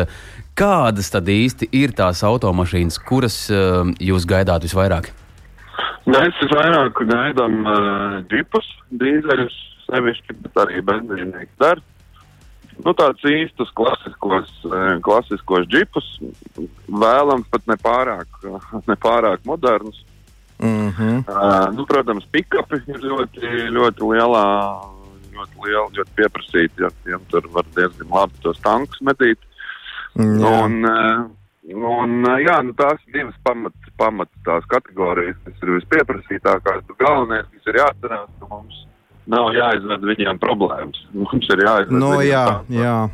Kādas 0.56 1.10
tad 1.10 1.28
īsti 1.28 1.68
ir 1.74 1.92
tās 1.98 2.22
automašīnas, 2.24 3.00
kuras 3.04 3.36
jūs 3.50 4.26
gaidāt 4.30 4.64
visvairāk? 4.64 5.10
Mēs 6.06 6.36
vairāk 6.52 7.00
gaidām 7.08 7.64
uh, 7.64 8.18
džipus, 8.28 8.66
dīzeļus, 9.00 9.56
sevišķi, 9.88 10.36
bet 10.44 10.60
arī 10.62 10.84
benzīnieki 10.84 11.50
dar. 11.60 11.80
Nu, 12.82 12.94
tāds 12.98 13.22
īstus 13.28 13.70
klasiskos, 13.78 14.50
uh, 14.66 14.96
klasiskos 15.04 15.68
džipus, 15.70 16.08
vēlams 16.88 17.46
pat 17.52 17.70
nepārāk, 17.70 18.28
nepārāk 18.90 19.46
modernus. 19.46 20.02
Mm 20.58 20.90
-hmm. 20.90 21.24
Uh, 21.28 21.74
nu, 21.76 21.86
protams, 21.86 22.24
pikapi 22.32 22.82
ir 22.86 23.00
ļoti, 23.02 23.46
ļoti 23.70 24.10
lielā, 24.10 24.44
ļoti 25.34 25.64
liela, 25.66 25.88
ļoti 25.96 26.10
pieprasīti, 26.16 26.82
ja 26.82 26.90
tiem 27.04 27.20
tur 27.30 27.48
var 27.52 27.66
diezgan 27.76 28.08
labi 28.10 28.38
tos 28.42 28.60
tankus 28.60 29.00
metīt. 29.00 29.38
Jā. 30.14 30.64
Un, 30.64 30.84
eh, 30.86 31.74
un, 31.74 32.24
eh, 32.30 32.44
jā, 32.46 32.62
nu, 32.62 32.72
tās 32.78 33.00
divas 33.12 33.34
pamat, 33.42 33.74
pamat 33.98 34.30
tās 34.46 34.64
kategorijas, 34.70 35.36
kas 35.44 35.62
ir 35.62 35.74
vispieprasītākās. 35.80 36.84
Galvenais, 36.98 37.46
kas 37.50 37.66
ir 37.66 37.80
jāatcerās, 37.80 38.30
ka 38.38 38.50
mums 38.50 38.86
nav 39.30 39.50
jāizved 39.56 40.04
viņiem 40.10 40.40
problēmas. 40.42 41.00
Mums 41.16 41.48
ir 41.54 41.64
jāizved 41.64 41.98
No, 41.98 42.14
jā, 42.24 42.44
tā- 42.50 42.78
jā. 42.80 43.10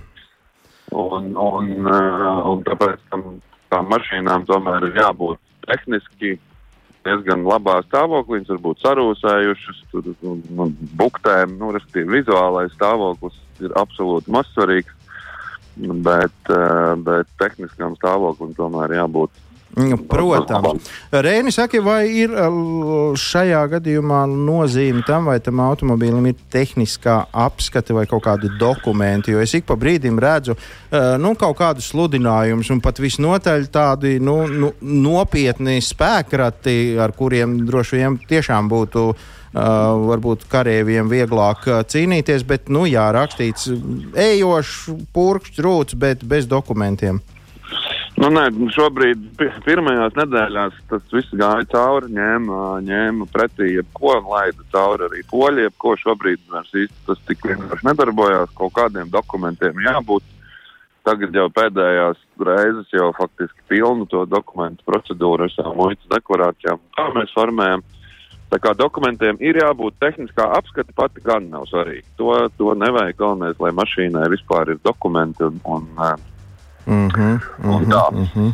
Un, 0.91 1.37
un, 1.39 1.69
eh, 1.87 2.29
un 2.51 2.63
tāpēc 2.67 2.99
tam, 3.11 3.41
tām 3.71 3.91
mašīnām 3.93 4.47
tomēr 4.47 4.89
ir 4.89 4.97
jābūt 4.99 5.39
tehniski 5.69 6.39
diezgan 7.05 7.45
labā 7.47 7.79
stāvoklī, 7.87 8.41
viņas 8.41 8.55
varbūt 8.57 8.83
sarūsējušas, 8.85 9.79
tur 9.93 10.03
nu, 10.21 10.67
buktēm, 11.01 11.55
nu, 11.59 11.71
respektīvi 11.73 12.19
vizuālais 12.21 12.75
stāvoklis 12.77 13.39
ir 13.61 13.71
absolūti 13.81 14.35
mazsvarīgs, 14.35 14.93
bet, 16.05 16.51
uh, 16.51 16.97
bet 17.07 17.31
tehniskam 17.41 17.95
stāvoklim 17.97 18.53
tomēr 18.59 18.99
jābūt 18.99 19.31
protams. 20.11 20.89
Rēni 21.13 21.53
saka, 21.55 21.81
vai 21.85 22.03
ir 22.23 22.35
šajā 23.21 23.63
gadījumā 23.77 24.25
nozīme 24.31 25.05
tam, 25.07 25.29
vai 25.31 25.39
tam 25.45 25.63
automobīlim 25.63 26.31
ir 26.31 26.39
tehniskā 26.53 27.17
apskate 27.47 27.95
vai 27.97 28.07
kaut 28.11 28.25
kādi 28.27 28.51
dokumenti? 28.61 29.35
Jo 29.35 29.43
es 29.45 29.55
ik 29.55 29.69
pa 29.69 29.79
brīdim 29.81 30.19
redzu 30.21 30.57
nu, 31.23 31.35
kaut 31.39 31.59
kādus 31.61 31.91
sludinājumus, 31.93 32.71
un 32.75 32.83
pat 32.83 32.99
visnotaļ 33.03 33.69
tādi 33.73 34.17
nu, 34.23 34.43
nu, 34.51 34.73
nopietni 34.81 35.79
spēkrati, 35.85 36.97
ar 37.01 37.15
kuriem 37.17 37.61
droši 37.69 38.01
vien 38.01 38.19
tiešām 38.31 38.71
būtu. 38.71 39.11
Uh, 39.51 39.97
varbūt 40.07 40.45
karavīriem 40.47 41.09
vieglāk 41.11 41.65
uh, 41.67 41.81
cīnīties, 41.83 42.45
bet, 42.47 42.69
nu, 42.71 42.85
jā, 42.87 43.09
rakstīts 43.11 43.67
ejošs, 44.15 44.77
purkšķis, 45.11 45.63
rūts, 45.67 45.97
bet 45.99 46.23
bez 46.23 46.47
dokumentiem. 46.47 47.19
Nu, 48.21 48.29
nē, 48.29 48.51
šobrīd, 48.75 49.21
pirmajās 49.65 50.13
nedēļās, 50.19 50.75
tas 50.91 51.05
viss 51.15 51.33
gāja 51.41 51.65
cauri, 51.73 52.11
ņēma, 52.13 52.59
ņēma 52.85 53.27
pretī 53.33 53.71
jebko, 53.71 54.19
laida 54.27 54.67
cauri 54.75 55.07
arī 55.07 55.23
poļi, 55.31 55.65
jebko 55.65 55.95
šobrīd 56.03 56.43
vairs 56.53 56.75
īsti 56.83 57.07
tas 57.07 57.23
tik 57.31 57.47
vienkārši 57.49 57.87
nedarbojās, 57.89 58.53
kaut 58.59 58.75
kādiem 58.77 59.09
dokumentiem 59.15 59.81
jābūt. 59.87 60.27
Tagad 61.09 61.33
jau 61.33 61.47
pēdējās 61.57 62.21
reizes 62.45 62.93
jau 62.93 63.09
faktiski 63.17 63.65
pilnu 63.73 64.05
to 64.13 64.27
dokumentu 64.29 64.85
procedūru 64.85 65.47
ar 65.47 65.55
savām 65.55 65.81
muitas 65.81 66.13
deklarācijām, 66.13 66.83
kā 66.99 67.07
mēs 67.17 67.33
formējam. 67.33 67.87
Tā 68.53 68.59
kā 68.61 68.75
dokumentiem 68.77 69.41
ir 69.41 69.63
jābūt 69.63 69.97
tehniskā 70.03 70.45
apskata, 70.59 70.93
pati 70.93 71.25
gan 71.25 71.49
nav 71.49 71.65
svarīga. 71.71 72.05
To, 72.21 72.35
to 72.59 72.77
nevajag 72.77 73.17
galvenais, 73.17 73.57
lai 73.65 73.73
mašīnai 73.81 74.29
vispār 74.35 74.75
ir 74.75 74.85
dokumenti 74.85 75.47
un, 75.47 75.57
un 75.65 75.89
Mm 76.87 77.09
-hmm, 77.09 77.41
mm 77.59 77.85
-hmm, 77.85 78.13
mm 78.13 78.29
-hmm. 78.35 78.53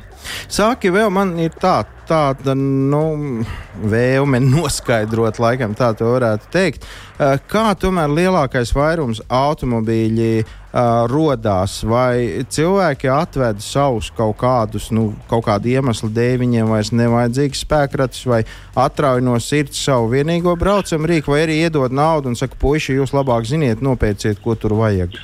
Sāki 0.49 0.91
vēl 0.91 1.11
man 1.11 1.39
ir 1.39 1.51
tā, 1.51 1.85
tāda 2.09 2.55
nu, 2.55 3.45
vēlme 3.85 4.41
noskaidrot, 4.55 5.39
laikam 5.39 5.75
tā 5.75 5.93
varētu 6.01 6.51
teikt. 6.51 6.87
Eh, 7.19 7.39
kā 7.49 7.75
tomēr 7.75 8.11
lielākais 8.13 8.75
vairums 8.75 9.23
automobīļi 9.29 10.45
uh, 10.45 11.07
rodās, 11.09 11.79
vai 11.85 12.45
cilvēki 12.49 13.09
atved 13.09 13.63
savus 13.65 14.11
kaut 14.17 14.37
kādus, 14.37 14.91
nu, 14.91 15.15
kaut 15.31 15.47
kādu 15.47 15.69
iemeslu 15.69 16.11
dēļ, 16.13 16.37
viņiem 16.45 16.69
vairs 16.75 16.93
nevajadzīgs 16.93 17.65
spēkratis, 17.65 18.27
vai 18.27 18.43
atrauj 18.75 19.25
no 19.25 19.39
sirds 19.41 19.85
savu 19.85 20.13
vienīgo 20.13 20.57
braucamu 20.57 21.07
rīku, 21.07 21.33
vai 21.33 21.47
arī 21.47 21.63
iedod 21.65 21.93
naudu 21.93 22.29
un 22.29 22.37
saka, 22.37 22.59
puiši, 22.61 22.99
jūs 23.01 23.17
labāk 23.17 23.49
ziniet, 23.49 23.81
nopērciet, 23.81 24.43
ko 24.45 24.55
tur 24.55 24.77
vajag. 24.77 25.17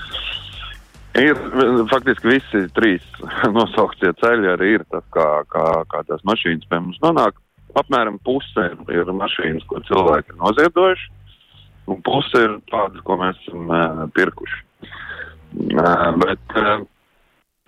Ir 1.20 1.37
faktiski 1.90 2.31
visi 2.31 2.61
trīs 2.72 3.05
nosauktie 3.57 4.14
ceļi 4.20 4.53
arī 4.55 4.68
ir 4.79 4.85
tas, 4.88 5.05
kā, 5.12 5.27
kā, 5.53 5.64
kā 5.90 6.05
tās 6.09 6.22
mašīnas 6.29 6.68
pie 6.70 6.81
mums 6.81 7.01
nonāk. 7.05 7.37
Apmēram 7.77 8.18
puse 8.25 8.68
ir 8.92 9.11
mašīnas, 9.16 9.64
ko 9.68 9.81
cilvēki 9.88 10.33
ir 10.33 10.40
noziedojuši, 10.40 11.11
un 11.92 12.01
puse 12.05 12.42
ir 12.46 12.57
tādas, 12.68 13.01
ko 13.05 13.16
mēs 13.20 13.38
esam 13.44 13.68
uh, 13.72 14.03
pirkuši. 14.16 14.59
Uh, 15.53 16.11
bet 16.20 16.57
uh, 16.61 16.85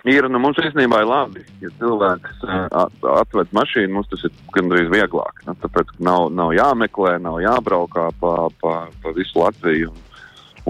ir, 0.08 0.28
nu, 0.28 0.40
mums 0.40 0.60
īstenībā 0.60 1.02
ir 1.02 1.08
labi, 1.08 1.44
ja 1.64 1.72
cilvēks 1.80 2.44
uh, 2.44 2.84
atved 3.16 3.52
mašīnu, 3.56 3.92
mums 3.96 4.12
tas 4.12 4.24
ir 4.28 4.32
gandrīz 4.56 4.92
vieglāk. 4.92 5.44
Nu, 5.48 5.56
tāpēc, 5.64 5.96
nav, 6.04 6.30
nav 6.36 6.52
jāmeklē, 6.56 7.16
nav 7.24 7.40
jābraukā 7.44 8.10
pa, 8.20 8.34
pa, 8.60 8.74
pa 9.04 9.16
visu 9.16 9.40
Latviju. 9.40 9.92
Un, 9.92 10.03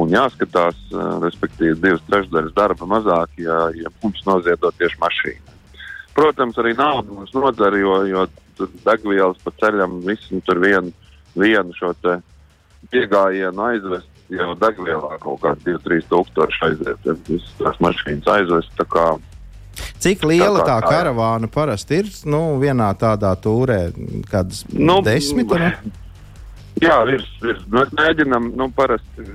un 0.00 0.14
jāskatās, 0.14 0.78
respektīvi, 1.22 1.76
divas 1.82 2.02
trešdaļas 2.08 2.54
darba 2.56 2.88
mazāk, 2.90 3.34
ja, 3.42 3.58
ja 3.78 3.92
mums 4.02 4.22
noziedot 4.26 4.74
tieši 4.80 5.00
mašīnu. 5.02 5.54
Protams, 6.14 6.58
arī 6.62 6.74
naudu 6.78 7.14
mums 7.14 7.34
nodara, 7.34 7.78
jo, 7.78 7.98
jo 8.06 8.26
degvielas 8.86 9.38
pa 9.42 9.52
ceļam 9.62 9.98
visi 10.06 10.38
tur 10.46 10.60
vienu, 10.62 10.92
vienu 11.38 11.74
šo 11.78 11.94
piegājienu 12.90 13.64
aizvest. 13.70 14.10
Jau 14.32 14.54
degvielā 14.56 15.18
kaut 15.20 15.42
kādā 15.42 15.76
2-3 15.76 16.06
tūkstoši 16.08 16.62
aiziet, 16.64 17.02
tad 17.04 17.26
visas 17.28 17.50
tās 17.58 17.80
mašīnas 17.84 18.30
aizvest. 18.38 18.80
Cik 20.00 20.24
liela 20.24 20.62
tā, 20.62 20.64
tā, 20.64 20.78
tā 20.80 20.94
karavāna 20.94 21.50
parasti 21.52 22.00
ir? 22.00 22.08
Nu, 22.30 22.56
vienā 22.62 22.88
tādā 22.98 23.34
tūrē, 23.36 23.90
kādas 24.30 24.64
nu, 24.72 25.02
desmit? 25.04 25.52
Ne? 25.60 25.74
Jā, 26.82 26.98
virs, 27.06 27.26
virs. 27.42 27.62
Mēs 27.70 27.92
mēģinām, 27.94 28.50
nu, 28.58 28.68
parasti 28.74 29.26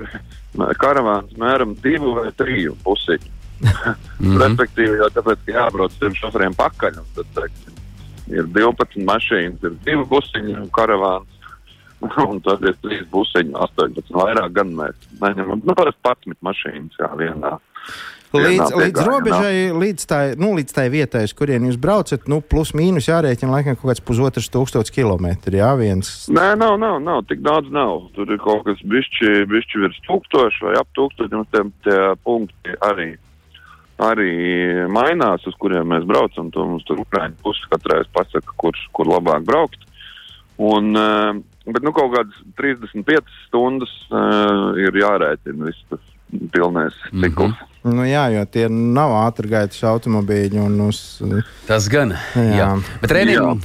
karavāns 0.82 1.36
mēram 1.39 1.75
divu 1.84 2.15
vai 2.17 2.32
triju 2.36 2.75
pusiņu. 2.84 3.36
mm 3.60 3.71
-hmm. 4.19 4.38
Respektīvi, 4.43 4.99
jau 5.02 5.10
tāpēc, 5.15 5.39
ka 5.45 5.52
jābrauc 5.52 5.95
tiem 5.99 6.15
šoferiem 6.15 6.56
pakaļ. 6.56 6.99
Tad, 7.15 7.32
teiksim, 7.36 7.73
ir 8.28 8.47
12 8.56 9.04
mašīnas, 9.08 9.63
ir 9.63 9.75
divi 9.86 10.06
pusiņu 10.13 10.69
karavāns. 10.71 11.36
Un 12.30 12.39
tad 12.41 12.63
ir 12.63 12.75
trīs 12.84 13.04
pusiņi, 13.12 13.52
18. 13.54 14.13
Vairāk 14.15 14.54
gan 14.56 14.71
mēs 14.75 14.95
neņemam. 15.19 15.62
Nu, 15.63 15.75
parasti 15.75 15.99
11 16.04 16.39
mašīnas 16.41 16.99
jā, 16.99 17.10
vienā. 17.19 17.58
Līdz, 18.29 18.75
līdz 18.77 19.05
robežai, 19.07 19.53
līdz 19.73 20.03
tai, 20.05 20.23
nu, 20.37 20.51
līdz 20.59 20.73
tai 20.75 20.85
vietai, 20.93 21.23
uz 21.25 21.31
kurien 21.33 21.63
jūs 21.65 21.79
braucat, 21.81 22.27
nu, 22.29 22.37
plus 22.45 22.75
mīnus 22.77 23.07
jārēķina 23.09 23.55
laikam 23.55 23.77
kaut 23.79 23.89
kāds 23.89 24.03
pusotrs 24.05 24.51
tūkstots 24.53 24.93
kilometri. 24.93 25.57
Jā, 25.57 25.71
viens. 25.79 26.11
Nē, 26.29 26.51
nav, 26.59 26.75
nav, 26.81 26.99
nav, 27.01 27.23
tik 27.29 27.41
daudz 27.45 27.71
nav. 27.73 28.11
Tur 28.13 28.29
ir 28.29 28.37
kaut 28.43 28.67
kas 28.67 28.83
bišķi, 28.85 29.47
bišķi 29.49 29.81
virs 29.81 29.97
tūkstoši 30.05 30.67
vai 30.67 30.75
ap 30.77 30.91
tūkstoši, 30.99 31.39
un 31.39 31.49
tie, 31.49 31.63
tie 31.87 31.97
punkti 32.27 32.75
arī, 32.85 33.07
arī 34.05 34.35
mainās, 34.93 35.47
uz 35.49 35.57
kuriem 35.57 35.89
mēs 35.89 36.05
braucam. 36.09 36.51
To 36.53 36.67
mums 36.69 36.85
tur 36.85 37.01
Ukraiņu 37.01 37.41
puses 37.41 37.65
katrais 37.73 38.11
pasaka, 38.13 38.53
kur, 38.61 38.77
kur 38.93 39.09
labāk 39.09 39.47
braukt. 39.49 39.89
Un, 40.59 40.93
uh, 40.93 41.33
bet, 41.65 41.81
nu, 41.81 41.95
kaut 41.97 42.13
kādas 42.13 42.37
35 42.61 43.25
stundas 43.47 43.97
uh, 44.11 44.77
ir 44.77 45.01
jārēķina 45.01 45.65
viss 45.65 45.89
tas 45.89 46.05
pilnais 46.53 46.93
cikls. 47.09 47.57
Mm 47.57 47.57
-hmm. 47.57 47.68
Nu, 47.87 48.03
jā, 48.03 48.25
jo 48.33 48.41
tie 48.51 48.65
nav 48.69 49.13
ātrgaitas 49.21 49.79
automobīļi. 49.87 50.59
Uz... 50.83 50.99
Tas 51.67 51.87
gan. 51.91 52.11
Jā. 52.35 52.55
Jā. 52.57 52.67
Bet, 52.99 53.13
Renim, 53.15 53.61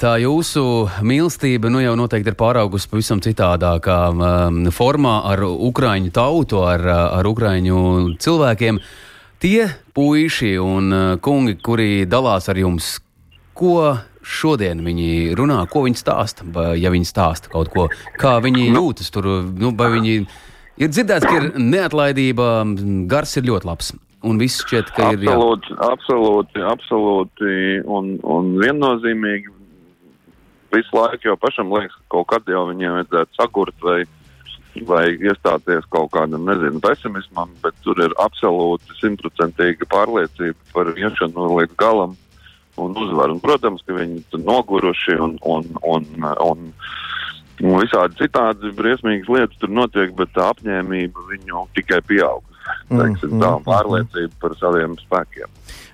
tā 0.00 0.16
jūsu 0.18 0.64
mīlestība 1.06 1.70
nu, 1.70 1.78
jau 1.84 1.94
noteikti 1.98 2.32
ir 2.32 2.38
pāraugusi 2.40 2.90
pavisam 2.90 3.22
citādākā 3.22 3.98
um, 4.10 4.64
formā 4.74 5.20
ar 5.30 5.44
ukraiņu 5.46 6.10
tautu, 6.14 6.64
ar, 6.66 6.82
ar 7.20 7.30
ukraiņu 7.30 7.78
cilvēkiem. 8.24 8.80
Tie 9.44 9.68
puiši 9.94 10.56
un 10.58 10.90
kungi, 11.22 11.54
kuri 11.62 12.08
dalās 12.10 12.50
ar 12.50 12.58
jums, 12.58 12.96
ko 13.54 13.94
šodien 14.24 14.80
viņi 14.82 15.36
runā, 15.38 15.60
ko 15.70 15.84
viņi 15.84 16.00
stāsta, 16.00 16.46
ja 16.80 16.90
viņi 16.90 17.06
stāsta 17.06 17.52
kaut 17.52 17.70
ko, 17.70 17.86
kā 18.18 18.38
viņi 18.42 18.70
nu. 18.72 18.88
jūtas 18.88 19.12
tur, 19.14 19.28
nu, 19.46 19.70
vai 19.76 19.92
viņi 19.94 20.24
Ir 20.80 20.90
dzirdēts, 20.90 21.26
ka 21.26 21.34
ir 21.38 21.52
neatlaidība, 21.60 22.48
gars 23.10 23.36
ir 23.38 23.46
ļoti 23.46 23.68
labs. 23.68 23.92
Un 24.24 24.40
viss 24.40 24.64
šķiet, 24.64 24.90
ka 24.96 25.12
ir. 25.12 25.20
Absolūti, 25.28 25.74
jā. 25.74 25.90
absolūti, 25.92 26.64
absolūti 26.72 27.52
un, 27.84 28.14
un 28.24 28.54
viennozīmīgi. 28.62 29.52
Visu 30.74 30.96
laiku 30.96 31.28
jau 31.28 31.36
pašam 31.38 31.70
liekas, 31.70 31.94
ka 32.00 32.16
kaut 32.16 32.30
kad 32.32 32.50
jau 32.50 32.64
viņiem 32.72 32.96
vajadzētu 32.96 33.38
sagurt 33.38 33.84
vai, 33.84 34.00
vai 34.88 35.04
iestāties 35.12 35.86
kaut 35.94 36.10
kādam, 36.16 36.48
nezinu, 36.48 36.80
pesimismam, 36.82 37.52
bet 37.62 37.76
tur 37.86 38.00
ir 38.02 38.16
absolūti 38.24 38.96
simtprocentīga 38.98 39.86
pārliecība 39.92 40.72
par 40.74 40.90
iešanu 40.98 41.52
līdz 41.60 41.78
galam 41.78 42.16
un 42.80 42.96
uzvaru. 42.98 43.36
Un, 43.36 43.44
protams, 43.44 43.84
ka 43.86 43.94
viņi 43.94 44.24
ir 44.24 44.42
noguruši 44.42 45.20
un, 45.20 45.36
un, 45.46 45.68
un, 45.84 46.08
un, 46.24 46.34
un 46.48 46.66
Un 47.62 47.78
visādi 47.78 48.18
citādi 48.18 48.72
briesmīgas 48.74 49.30
lietas 49.30 49.60
tur 49.62 49.70
notiek, 49.70 50.10
bet 50.18 50.32
tā 50.34 50.48
apņēmība 50.50 51.28
viņu 51.30 51.68
tikai 51.78 52.00
pieaug. 52.08 52.42
Mm, 52.88 53.16
tā 53.20 53.28
mm, 53.28 53.64
pārliecība 53.64 54.30
mm. 54.30 54.38
par 54.40 54.54
saviem 54.60 54.94
spēkiem. 55.00 55.50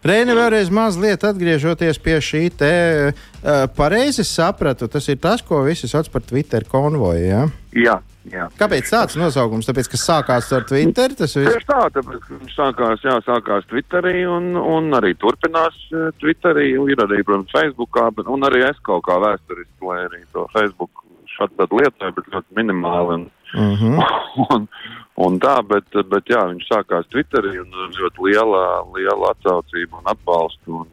Reini, 0.07 0.35
vēlreiz 0.38 0.70
mazliet 0.73 1.25
atgriežoties 1.27 1.99
pie 2.03 2.16
šī 2.25 2.44
te 2.57 2.70
uh, 3.11 3.64
pareizi 3.77 4.25
sapratu, 4.27 4.88
tas 4.90 5.09
ir 5.12 5.18
tas, 5.23 5.42
ko 5.44 5.61
visi 5.66 5.90
sauc 5.90 6.09
par 6.12 6.25
Twitter 6.25 6.64
konvoju. 6.70 7.27
Ja? 7.27 7.42
Jā, 7.77 7.96
jā. 8.33 8.46
Kāpēc 8.59 8.88
tāds 8.90 9.18
nosaukums? 9.20 9.68
Tāpēc, 9.68 9.90
ka 9.92 10.01
sākās 10.01 10.49
ar 10.57 10.64
Twitter. 10.70 11.14
Tas 11.18 11.37
ir 11.38 11.66
tā, 11.68 11.83
tāpēc, 11.99 12.23
ka 12.25 12.38
viņš 12.38 12.57
sākās, 12.57 13.05
jā, 13.07 13.18
sākās 13.27 13.68
Twitterī 13.70 14.25
un, 14.31 14.55
un 14.57 14.90
arī 14.99 15.12
turpinās 15.20 15.77
Twitterī. 16.23 16.73
Ir 16.94 17.05
arī, 17.05 17.20
protams, 17.27 17.53
Facebookā, 17.55 18.09
bet, 18.16 18.31
un 18.31 18.46
arī 18.49 18.64
es 18.70 18.81
kaut 18.87 19.05
kā 19.11 19.20
vēsturiski, 19.23 19.79
lai 19.90 20.01
arī 20.09 20.25
to 20.33 20.49
Facebook 20.55 21.05
šādu 21.40 21.81
lietoju, 21.81 22.16
bet 22.18 22.33
ļoti 22.37 22.61
minimāli. 22.61 23.18
Un, 23.18 23.26
mm 23.55 23.74
-hmm. 23.81 23.98
un, 24.55 24.68
un 25.16 25.40
tā, 25.40 25.57
bet, 25.66 26.00
bet 26.12 26.31
jā, 26.31 26.46
viņš 26.53 26.70
sākās 26.70 27.11
Twitterī 27.11 27.59
un 27.61 27.74
ļoti 27.98 28.31
liela, 28.31 28.64
liela 28.94 29.35
atsaucība 29.35 29.98
un 29.98 30.11
atbalstu. 30.14 30.81
Un, 30.85 30.88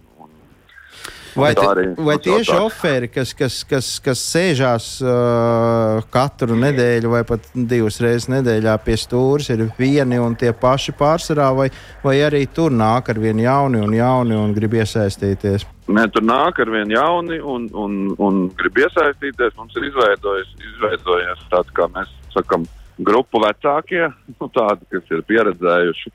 Vai, 1.37 1.51
Tā 1.53 1.61
te, 1.61 1.67
arī 1.69 1.83
vai 2.01 2.15
tie 2.17 2.33
uzsaucās. 2.33 2.73
šoferi, 2.73 3.07
kas, 3.13 3.33
kas, 3.37 3.59
kas, 3.69 3.89
kas 4.01 4.21
sēžās 4.33 4.87
uh, 5.05 6.01
katru 6.09 6.57
nedēļu 6.57 7.11
vai 7.13 7.21
pat 7.29 7.45
divas 7.53 7.99
reizes 8.01 8.25
nedēļā 8.33 8.73
pie 8.81 8.97
stūres, 8.97 9.51
ir 9.53 9.67
vieni 9.77 10.17
un 10.17 10.33
tie 10.39 10.49
paši 10.57 10.95
pārsvarā, 10.97 11.51
vai, 11.53 11.69
vai 12.01 12.17
arī 12.25 12.47
tur 12.49 12.73
nāk 12.73 13.11
ar 13.13 13.21
vien 13.21 13.37
jauni 13.37 13.83
un 13.85 13.93
jauni 13.93 14.33
un 14.33 14.55
grib 14.57 14.73
iesaistīties? 14.79 15.67
Nē, 15.87 16.03
tur 16.11 16.25
nāk 16.27 16.57
ar 16.59 16.69
vien 16.71 16.89
jauni 16.91 17.37
un, 17.39 17.69
un, 17.71 17.93
un 18.19 18.39
grib 18.59 18.81
iesaistīties. 18.83 19.55
Mums 19.55 19.75
ir 19.79 19.87
izveidojies, 19.87 20.49
izveidojies 20.73 21.45
tāds, 21.51 21.71
kā 21.77 21.87
mēs 21.93 22.11
sakam, 22.33 22.65
grupu 22.99 23.39
vecākie, 23.43 24.09
nu, 24.39 24.49
tādi, 24.51 24.87
kas 24.91 25.13
ir 25.15 25.23
pieredzējuši 25.29 26.11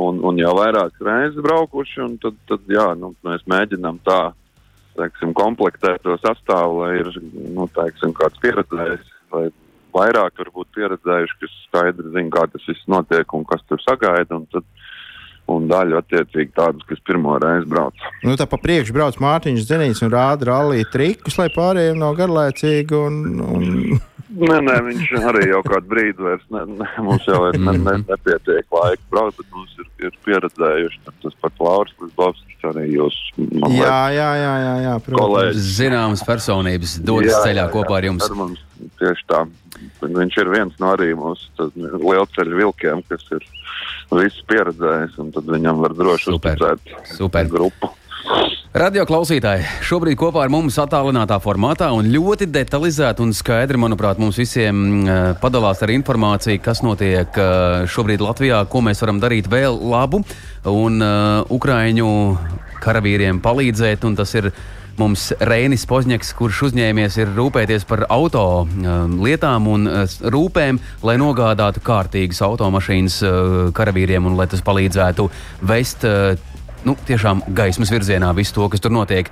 un, 0.00 0.20
un 0.26 0.38
jau 0.38 0.52
vairākas 0.60 1.06
reizes 1.06 1.42
braukuši. 1.42 2.06
Tad, 2.22 2.38
tad 2.50 2.70
jā, 2.70 2.86
nu, 3.00 3.14
mēs 3.26 3.42
mēģinām 3.50 3.98
tā 4.06 4.20
teiksim, 4.98 5.34
komplektēt 5.36 6.02
to 6.04 6.16
sastāvu, 6.20 6.84
lai 6.84 6.92
ir 7.00 7.10
nu, 7.56 7.66
teiksim, 7.74 8.14
kāds 8.16 8.38
pieredzējis 8.42 9.10
vai 9.32 9.48
vairāk 9.94 10.38
varbūt 10.38 10.70
pieredzējuši, 10.76 11.38
kas 11.42 11.54
skaidri 11.66 12.12
zina, 12.14 12.30
kā 12.34 12.46
tas 12.52 12.66
viss 12.68 12.90
notiek 12.90 13.34
un 13.34 13.46
kas 13.48 13.62
tur 13.68 13.82
sagaida. 13.82 14.38
Un 14.38 14.46
tad, 14.54 14.66
un 15.56 15.66
daļu 15.70 15.98
attiecīgi 16.00 16.54
tādus, 16.56 16.86
kas 16.88 17.02
pirmo 17.06 17.36
reizi 17.42 17.68
brauc. 17.70 18.06
Nu, 18.26 18.36
tā 18.38 18.46
pa 18.50 18.58
priekšu 18.60 18.94
brauc 18.96 19.18
Mārtiņš 19.22 19.66
Zenīts 19.68 20.04
un 20.06 20.12
rāda 20.14 20.50
rallija 20.52 20.88
trikus, 20.92 21.38
lai 21.40 21.48
pārējiem 21.54 21.98
nav 22.00 22.16
garlaicīgi. 22.20 23.00
Un, 23.00 23.42
un... 23.44 24.00
Nē, 24.30 24.60
nē, 24.62 24.76
viņš 24.86 25.08
arī 25.26 25.48
jau 25.50 25.58
kādu 25.66 25.90
brīdi 25.90 26.22
vairs 26.22 26.44
ne, 26.54 26.60
ne, 26.78 26.86
mums 27.02 27.24
jau 27.26 27.40
ir, 27.48 27.56
ne, 27.58 27.72
ne, 27.82 27.96
nepietiek 28.06 28.76
laika 28.76 29.02
braukt, 29.10 29.40
bet 29.40 29.48
mums 29.56 29.72
ir, 29.82 29.88
ir 30.06 30.18
pieredzējuši. 30.26 31.00
Tas 31.24 31.34
pat 31.42 31.58
Lauris 31.58 31.96
Lisbovskis 31.98 32.68
arī 32.70 32.86
jūs, 32.94 33.16
man 33.40 33.74
Jā, 33.74 33.98
jā, 34.14 34.28
jā, 34.38 34.52
jā, 34.62 34.74
jā 34.84 34.94
protams. 35.02 35.24
kolēģis. 35.24 35.72
Zināmas 35.80 36.22
personības 36.28 36.94
dodas 37.02 37.34
Jā, 37.34 37.42
ceļā 37.48 37.64
jā, 37.66 37.72
kopā 37.74 37.98
ar 37.98 38.06
jā, 38.06 38.12
jums. 38.12 38.28
Ar 38.28 38.38
mums, 38.38 38.62
tieši 39.02 39.26
tā. 39.32 39.42
Viņš 40.02 40.40
ir 40.42 40.52
viens 40.52 40.76
no 40.82 40.92
arī 40.94 41.12
mūsu 41.18 41.70
lielceļu 41.76 42.60
vilkiem, 42.62 43.04
kas 43.08 43.24
ir 43.36 43.46
visu 44.10 44.44
pieredzējis, 44.50 45.16
un 45.22 45.32
tad 45.34 45.48
viņam 45.50 45.82
var 45.84 45.96
droši 45.96 46.34
uzticēt 46.34 46.94
Super. 47.16 47.50
grupu. 47.50 47.94
Radio 48.70 49.02
klausītāji, 49.02 49.64
šobrīd 49.82 50.14
kopā 50.20 50.44
ar 50.44 50.50
mums 50.52 50.76
attālinātā 50.78 51.40
formātā 51.42 51.88
un 51.90 52.06
ļoti 52.12 52.46
detalizēti 52.54 53.24
un 53.24 53.32
skaidri, 53.34 53.80
manuprāt, 53.82 54.20
mums 54.22 54.38
visiem 54.38 54.84
eh, 55.00 55.32
padalās 55.42 55.82
ar 55.82 55.90
informāciju, 55.90 56.60
kas 56.62 56.84
notiek 56.86 57.34
eh, 57.34 57.88
šobrīd 57.90 58.22
Latvijā, 58.22 58.60
ko 58.70 58.84
mēs 58.86 59.02
varam 59.02 59.18
darīt 59.22 59.50
vēl 59.50 59.74
labu 59.90 60.22
un 60.70 61.02
uh, 61.02 61.40
Ukraiņu 61.50 62.10
karavīriem 62.84 63.40
palīdzēt. 63.42 64.04
Un 64.06 64.16
tas 64.18 64.34
ir 64.38 64.50
mums 64.98 65.30
Reinis 65.40 65.86
Pozņaks, 65.90 66.32
kurš 66.38 66.62
uzņēmies 66.70 67.18
ir 67.22 67.32
rūpēties 67.36 67.86
par 67.88 68.06
auto 68.10 68.44
um, 68.64 69.18
lietām 69.24 69.68
un 69.70 69.86
uh, 69.90 70.04
rūpēm, 70.34 70.80
lai 71.06 71.16
nogādātu 71.20 71.82
kārtīgas 71.84 72.42
automašīnas 72.46 73.20
uh, 73.22 73.34
karavīriem 73.76 74.26
un 74.30 74.38
lai 74.40 74.48
tas 74.50 74.64
palīdzētu 74.66 75.28
vest. 75.70 76.06
Uh, 76.08 76.48
Nu, 76.80 76.94
tiešām 76.96 77.42
gaismas 77.52 77.90
virzienā 77.92 78.30
visu 78.32 78.54
to, 78.56 78.64
kas 78.72 78.80
tur 78.80 78.88
notiek. 78.94 79.26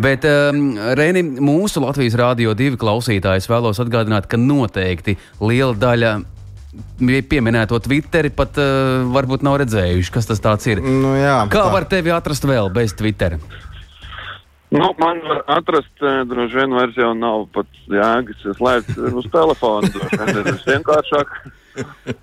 Bet, 0.00 0.24
um, 0.24 0.70
Reini, 0.96 1.20
mūsu 1.36 1.82
Latvijas 1.84 2.16
Rādio 2.16 2.54
2 2.56 2.78
klausītājs 2.80 3.44
vēlos 3.50 3.76
atgādināt, 3.84 4.24
ka 4.24 4.40
noteikti 4.40 5.18
liela 5.44 5.76
daļa 5.76 6.14
pieminēto 7.28 7.78
Twitteri 7.84 8.30
pat 8.34 8.56
uh, 8.58 9.04
varbūt 9.14 9.44
nav 9.46 9.58
redzējuši, 9.62 10.12
kas 10.14 10.26
tas 10.32 10.66
ir. 10.66 10.80
Nu, 10.82 11.14
jā, 11.18 11.36
Kā 11.52 11.66
tā. 11.66 11.72
var 11.74 11.86
tevi 11.90 12.12
atrast 12.14 12.46
vēl 12.48 12.72
bez 12.74 12.94
Twitter? 12.98 13.38
Nu, 14.74 14.90
man 14.98 15.20
var 15.22 15.42
atrast, 15.46 15.94
eh, 16.02 16.24
droši 16.26 16.58
vien 16.58 16.74
vairs 16.74 16.96
jau 16.98 17.12
nav 17.14 17.46
pat 17.54 17.68
jēgas 17.90 18.42
slēgt 18.58 18.96
uz 18.98 19.28
telefona. 19.30 19.90
droši 19.94 20.18
vien 20.18 20.42
Tas 20.44 20.66
vienkāršāk. 20.66 21.34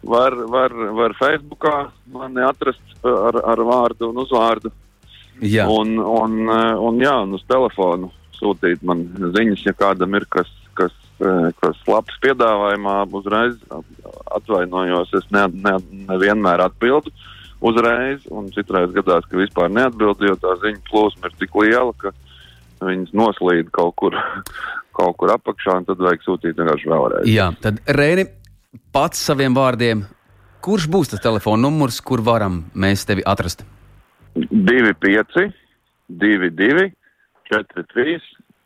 Var, 0.04 0.36
var, 0.52 0.76
var 0.96 1.16
Facebookā 1.20 1.76
mani 2.12 2.44
atrast 2.44 3.06
ar, 3.08 3.40
ar 3.54 3.64
vārdu 3.68 4.12
un 4.12 4.22
uzvārdu. 4.24 4.72
Jā, 5.42 5.66
Un, 5.68 5.96
un, 5.98 6.36
eh, 6.50 6.76
un, 6.78 7.00
jā, 7.02 7.16
un 7.24 7.34
uz 7.40 7.44
telefonu 7.50 8.12
sūtīt 8.38 8.84
man 8.86 9.08
ziņas, 9.36 9.66
ja 9.66 9.74
kādam 9.78 10.16
ir 10.20 10.28
kas, 10.30 10.50
kas, 10.78 10.94
eh, 11.24 11.50
kas 11.62 11.80
labs 11.88 12.20
piedāvājumā, 12.24 12.98
uzreiz 13.18 13.58
atvainojos. 14.38 15.14
Es 15.18 15.30
ne, 15.32 15.48
ne, 15.66 15.78
nevienmēr 16.12 16.66
atbildu 16.68 17.14
uzreiz, 17.62 18.26
un 18.34 18.50
citreiz 18.56 18.92
gadās, 18.96 19.26
ka 19.30 19.38
vispār 19.38 19.72
neatbildu, 19.72 20.32
jo 20.32 20.38
tā 20.42 20.56
ziņa 20.64 20.82
plūsma 20.90 21.30
ir 21.30 21.40
tik 21.40 21.58
liela, 21.62 21.94
ka 22.02 22.12
viņas 22.86 23.14
noslīd 23.18 23.72
kaut 23.76 23.96
kur, 24.02 24.18
kaut 24.98 25.18
kur 25.22 25.34
apakšā, 25.36 25.80
un 25.82 25.88
tad 25.90 26.02
vajag 26.04 26.26
sūtīt 26.26 26.58
vienkārši 26.60 26.92
vēlreiz. 26.92 27.30
jā. 27.32 27.52
tad 27.62 27.82
Reini 27.88 28.28
pats 28.96 29.22
saviem 29.30 29.56
vārdiem. 29.58 30.06
Kurš 30.62 30.86
būs 30.94 31.10
tas 31.10 31.24
telefona 31.24 31.66
numurs, 31.66 31.98
kur 32.06 32.22
varam 32.22 32.62
mēs 32.78 33.08
tevi 33.10 33.24
atrast? 33.26 33.64
2, 34.38 34.94
5, 35.02 35.40
2, 36.22 36.52
2, 36.60 36.86
4, 37.50 37.86
3, 37.96 38.20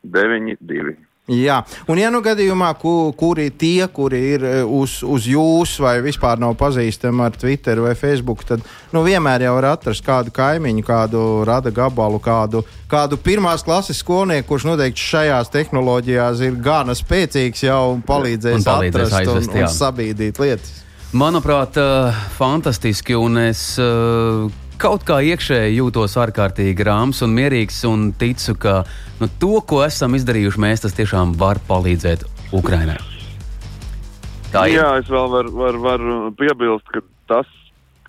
9, 0.04 0.58
2. 0.60 0.96
Jā, 1.26 1.56
un 1.90 1.98
ja 1.98 2.12
nu 2.14 2.20
gadījumā, 2.22 2.68
ku, 2.78 3.10
kuri 3.18 3.48
tie, 3.50 3.88
kuri 3.90 4.20
ir 4.36 4.44
e, 4.46 4.52
uz, 4.62 5.00
uz 5.02 5.26
jums 5.26 5.72
vai 5.82 5.96
vispār 6.06 6.38
nav 6.38 6.54
pazīstami 6.60 7.24
ar 7.26 7.34
Twitter 7.34 7.82
vai 7.82 7.96
Facebook, 7.98 8.44
tad 8.46 8.62
nu, 8.94 9.02
vienmēr 9.02 9.48
jau 9.48 9.56
var 9.56 9.72
atrast 9.72 10.06
kādu 10.06 10.30
kaimiņu, 10.36 10.84
kādu 10.86 11.24
rada 11.50 11.74
gabalu, 11.74 12.20
kādu, 12.22 12.62
kādu 12.92 13.18
pirmās 13.18 13.66
klases 13.66 14.04
skolnieku, 14.04 14.52
kurš 14.52 14.68
noteikti 14.70 15.02
šajās 15.02 15.50
tehnoloģijās 15.56 16.44
ir 16.46 16.60
gana 16.62 16.94
spēcīgs 16.94 17.66
jau 17.66 17.82
un 17.96 18.06
palīdzēs, 18.06 18.62
Un 18.62 18.68
palīdzēs 18.70 19.00
atrast 19.00 19.18
aizvest, 19.24 19.50
un, 19.50 19.64
jā. 19.64 19.72
un 19.72 19.76
sabīdīt 19.80 20.44
lietas. 20.46 20.76
Manuprāt, 21.16 21.82
uh, 21.82 22.22
fantastiski, 22.38 23.18
un 23.18 23.42
es 23.48 23.66
uh, 23.82 24.46
kaut 24.82 25.06
kā 25.08 25.20
iekšēji 25.24 25.78
jūtos 25.80 26.16
ārkārtīgi 26.20 26.86
rāms 26.88 27.22
un 27.26 27.36
mierīgs, 27.36 27.82
un 27.90 28.10
ticu, 28.20 28.56
ka 28.60 28.76
nu, 29.22 29.30
to, 29.42 29.60
ko 29.68 29.82
esam 29.86 30.18
izdarījuši, 30.18 30.62
mēs 30.62 30.86
tas 30.86 30.96
tiešām 30.98 31.36
var 31.40 31.62
palīdzēt 31.70 32.26
Ukraiņai. 32.56 32.98
Tā 34.54 34.66
ir. 34.70 34.78
Jā, 34.78 34.90
es 35.02 35.12
vēl 35.12 35.30
varu 35.32 35.54
var, 35.58 35.80
var 35.84 36.04
piebilst, 36.40 36.88
ka 36.94 37.04
tas, 37.32 37.50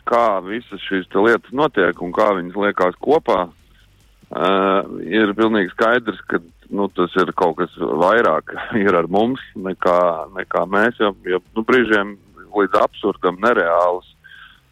kā 0.06 0.38
visas 0.46 0.82
šīs 0.86 1.08
lietas 1.14 1.54
notiek 1.56 2.02
un 2.02 2.12
kā 2.14 2.28
viņas 2.38 2.58
liekas 2.66 2.98
kopā, 3.02 3.46
uh, 3.48 4.92
ir 5.02 5.34
pilnīgi 5.38 5.72
skaidrs, 5.74 6.20
ka 6.30 6.42
nu, 6.70 6.86
tas 6.94 7.14
ir 7.18 7.32
kaut 7.38 7.58
kas 7.60 7.74
vairāk 7.78 8.54
ir 8.84 8.94
ar 8.94 9.10
mums 9.10 9.42
nekā, 9.54 9.98
nekā 10.36 10.66
mēs. 10.70 11.00
Jo, 11.02 11.14
jo 11.26 11.42
nu, 11.56 11.66
brīžiem 11.66 12.16
līdz 12.56 12.78
absurdam 12.80 13.40
nereāls 13.42 14.08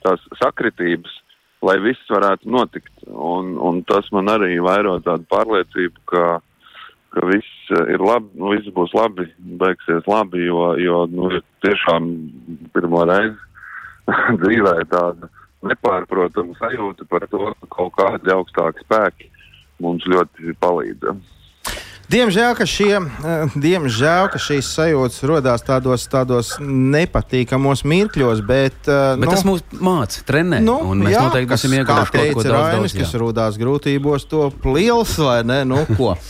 tās 0.05 0.23
sakritības, 0.41 1.13
lai 1.65 1.79
viss 1.83 2.11
varētu 2.13 2.51
notikt. 2.51 2.93
Un, 3.09 3.55
un 3.59 3.83
tas 3.89 4.11
man 4.15 4.31
arī 4.33 4.59
vairo 4.65 4.99
tādu 5.05 5.27
pārliecību, 5.33 6.05
ka, 6.11 6.25
ka 7.15 7.27
viss 7.31 7.73
ir 7.95 8.05
labi, 8.05 8.31
nu, 8.39 8.53
viss 8.55 8.75
būs 8.77 8.95
labi, 8.97 9.29
beigsies 9.61 10.07
labi, 10.11 10.45
jo, 10.49 10.75
jo 10.81 11.05
nu, 11.13 11.31
tiešām 11.65 12.11
pirmo 12.77 13.05
reizi 13.09 13.39
dzīvē 14.43 14.77
tāda 14.93 15.31
nepārprotama 15.65 16.57
sajūta 16.59 17.07
par 17.09 17.25
to, 17.33 17.47
ka 17.61 17.71
kaut 17.79 17.95
kādi 17.97 18.35
augstāki 18.35 18.85
spēki 18.85 19.31
mums 19.83 20.05
ļoti 20.09 20.55
palīdz. 20.61 21.15
Diemžēl, 22.11 22.53
ka, 22.59 22.67
šie, 22.69 22.99
eh, 23.01 23.55
diemžēl, 23.57 24.29
ka 24.33 24.41
šīs 24.41 24.69
sajūtas 24.77 25.23
radās 25.29 25.65
tādos, 25.65 26.05
tādos 26.11 26.55
nepatīkamos 26.61 27.85
mirkļos, 27.89 28.43
bet, 28.45 28.77
eh, 28.85 29.17
Bet 29.17 29.25
nu, 29.25 29.31
tas 29.33 29.45
mūs 29.45 29.65
māca, 29.81 30.25
trenē. 30.29 30.61
Nu, 30.61 30.79
un 30.93 31.01
mēs 31.01 31.17
jā, 31.17 31.23
noteikti 31.25 31.49
kas, 31.49 31.65
būsim 31.65 31.79
ieguvuši 31.79 32.13
kaut 32.13 32.35
ko 32.35 32.43
daudz, 32.43 32.53
Rainis, 32.53 32.93
daudz. 32.93 32.99
kas 33.01 33.21
rodās 33.21 33.61
grūtībos, 33.61 34.29
to 34.29 34.53
liels 34.65 35.17
vai 35.17 35.43
ne? 35.45 35.65
Nu, 35.65 35.87
ko? 35.97 36.17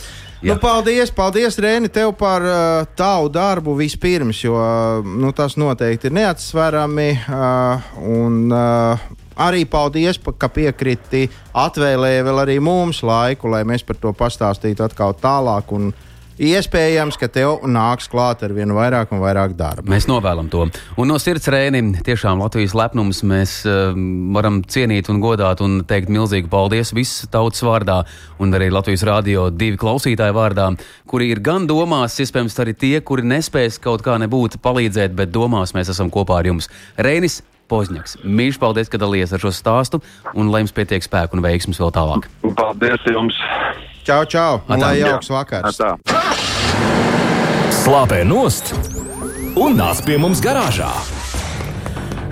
Jā. 0.45 0.53
nu, 0.53 0.59
paldies, 0.61 1.09
paldies, 1.15 1.55
Rēni, 1.57 1.89
tev 1.89 2.11
par 2.19 2.43
uh, 2.43 2.85
tavu 2.95 3.31
darbu 3.33 3.73
vispirms, 3.79 4.43
jo 4.43 4.53
uh, 4.53 5.01
nu, 5.01 5.31
tas 5.33 5.55
noteikti 5.57 6.11
ir 6.11 6.13
neatsverami. 6.13 7.07
Uh, 7.25 7.87
un, 8.03 8.35
uh, 8.53 9.24
arī 9.37 9.65
paldies, 9.69 10.19
pa, 10.21 10.33
ka 10.37 10.49
piekriti 10.53 11.27
atvēlēja 11.53 12.25
vēl 12.27 12.43
arī 12.45 12.59
mums 12.63 13.03
laiku, 13.05 13.51
lai 13.51 13.63
mēs 13.67 13.85
par 13.85 13.99
to 14.01 14.13
pastāstītu 14.15 14.85
atkal 14.87 15.15
tālāk. 15.19 15.71
Iespējams, 16.35 17.15
ka 17.15 17.29
tev 17.31 17.61
nāks 17.71 18.09
klāt 18.11 18.41
ar 18.43 18.51
vien 18.51 18.73
vairāk 18.75 19.13
un 19.15 19.21
vairāk 19.21 19.53
darba. 19.55 19.87
Mēs 19.87 20.09
novēlam 20.09 20.49
to. 20.51 20.65
Un 20.99 21.07
no 21.07 21.15
sirds 21.21 21.47
rēnim 21.47 21.93
tiešām 22.03 22.43
Latvijas 22.43 22.75
lepnums 22.75 23.21
mēs 23.23 23.53
uh, 23.63 23.95
varam 24.35 24.59
cienīt 24.67 25.07
un 25.13 25.21
godāt 25.23 25.63
un 25.63 25.79
teikt 25.87 26.11
milzīgu 26.11 26.51
paldies 26.51 26.91
visas 26.91 27.31
tautas 27.31 27.63
vārdā 27.63 28.01
un 28.43 28.51
arī 28.51 28.67
Latvijas 28.67 29.07
rādio 29.07 29.47
divi 29.47 29.79
klausītāju 29.79 30.35
vārdā, 30.35 30.67
kuri 31.07 31.31
ir 31.31 31.39
gan 31.39 31.69
domās, 31.71 32.19
iespējams, 32.19 32.59
arī 32.65 32.75
tie, 32.83 32.95
kuri 32.99 33.23
nespēs 33.31 33.79
kaut 33.79 34.03
kā 34.03 34.19
nebūt 34.19 34.59
palīdzēt, 34.59 35.15
bet 35.15 35.31
domās 35.31 35.71
mēs 35.77 35.95
esam 35.95 36.11
kopā 36.11 36.43
ar 36.43 36.51
jums. 36.51 36.67
Reinis 36.99 37.45
Pozņaks, 37.65 38.19
mīļš 38.21 38.59
paldies, 38.61 38.89
ka 38.93 38.99
dalījies 39.01 39.33
ar 39.33 39.41
šo 39.41 39.51
stāstu 39.55 39.99
un 40.37 40.51
lai 40.53 40.61
jums 40.61 40.73
pietiek 40.75 41.01
spēku 41.01 41.37
un 41.37 41.41
veiksmus 41.45 41.81
vēl 41.81 41.93
tālāk. 41.95 42.27
Paldies 42.57 43.07
jums! 43.09 43.39
Čau, 44.05 44.21
čau! 44.29 44.59
Un 44.67 44.77
Atā. 44.77 44.83
lai 44.85 44.99
jauks 45.01 45.31
vakars! 45.33 45.79
Tā. 45.81 45.95
Slāpē 47.73 48.21
nost 48.27 48.73
un 49.57 49.77
nāc 49.79 50.03
pie 50.05 50.19
mums 50.21 50.43
garāžā. 50.45 50.91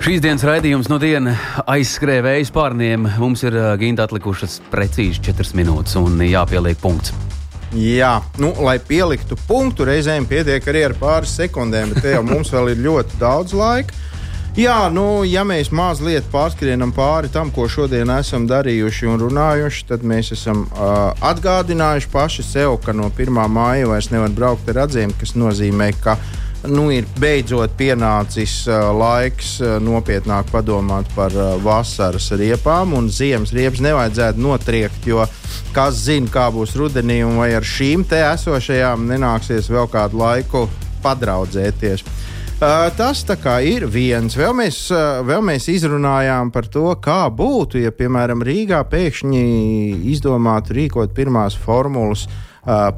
Šīs 0.04 0.20
dienas 0.20 0.44
raidījums 0.44 0.90
no 0.92 1.00
dienas 1.00 1.40
aizskrēja 1.64 2.22
vējas 2.26 2.50
pārniem. 2.54 3.06
Mums 3.18 3.42
ir 3.48 3.56
ginta 3.80 4.04
atlikušas 4.04 4.58
precīzi 4.70 5.22
4 5.32 5.56
minūtes 5.56 5.96
un 5.96 6.20
jāpieliek 6.20 6.78
punkts. 6.82 7.14
Jā, 7.74 8.20
nu, 8.38 8.52
lai 8.62 8.76
pieliktu 8.78 9.34
punktu, 9.48 9.86
reizēm 9.88 10.28
pietiek 10.30 10.62
arī 10.70 10.84
ar 10.86 10.94
pāris 11.00 11.32
sekundēm, 11.40 11.94
bet 11.94 12.04
te 12.04 12.12
jau 12.12 12.20
mums 12.22 12.52
vēl 12.54 12.74
ir 12.74 12.84
ļoti 12.84 13.18
daudz 13.18 13.56
laika. 13.56 13.96
Jā, 14.54 14.84
nu, 14.86 15.24
ja 15.26 15.42
mēs 15.42 15.72
mazliet 15.74 16.28
pārskrienam 16.30 16.92
pāri 16.94 17.26
tam, 17.34 17.48
ko 17.50 17.64
šodien 17.66 18.06
esam 18.14 18.44
darījuši 18.46 19.08
un 19.10 19.18
runājuši, 19.18 19.80
tad 19.88 20.04
mēs 20.06 20.28
esam 20.36 20.60
uh, 20.68 21.08
atgādinājuši 21.26 22.10
paši 22.12 22.44
sev, 22.46 22.76
ka 22.84 22.92
no 22.94 23.08
1. 23.10 23.34
māja 23.50 23.88
vairs 23.90 24.12
nevar 24.12 24.30
braukt 24.30 24.70
ar 24.70 24.84
atzīmi, 24.84 25.16
kas 25.18 25.34
nozīmē, 25.34 25.88
ka 26.04 26.14
nu, 26.70 26.84
ir 26.94 27.08
beidzot 27.18 27.74
pienācis 27.74 28.60
uh, 28.68 28.92
laiks 28.94 29.56
uh, 29.58 29.80
nopietnāk 29.82 30.52
padomāt 30.54 31.10
par 31.16 31.34
uh, 31.34 31.56
vasaras 31.64 32.30
riepām, 32.38 32.94
un 32.94 33.10
ziemas 33.10 33.50
riepas 33.56 33.82
nevajadzētu 33.82 34.44
notriekt, 34.44 35.08
jo 35.10 35.26
kas 35.74 35.98
zina, 36.04 36.30
kā 36.30 36.46
būs 36.54 36.76
rudenī, 36.78 37.24
un 37.26 37.42
vai 37.42 37.50
ar 37.58 37.66
šīm 37.66 38.06
te 38.06 38.22
esošajām 38.28 39.10
nenāksies 39.10 39.66
vēl 39.74 39.90
kādu 39.90 40.22
laiku 40.22 40.68
padraudzēties. 41.02 42.06
Tas 42.96 43.20
tā 43.28 43.34
kā 43.36 43.58
ir 43.60 43.84
viens. 43.92 44.32
Vēl 44.38 44.54
mēs, 44.56 44.78
vēl 45.28 45.42
mēs 45.44 45.66
izrunājām 45.68 46.48
par 46.54 46.64
to, 46.72 46.86
kā 47.02 47.26
būtu, 47.28 47.82
ja, 47.82 47.92
piemēram, 47.92 48.40
Rīgā 48.46 48.78
pēkšņi 48.88 49.42
izdomātu 50.14 50.76
rīkot 50.78 51.12
pirmās 51.16 51.58
formulas 51.60 52.24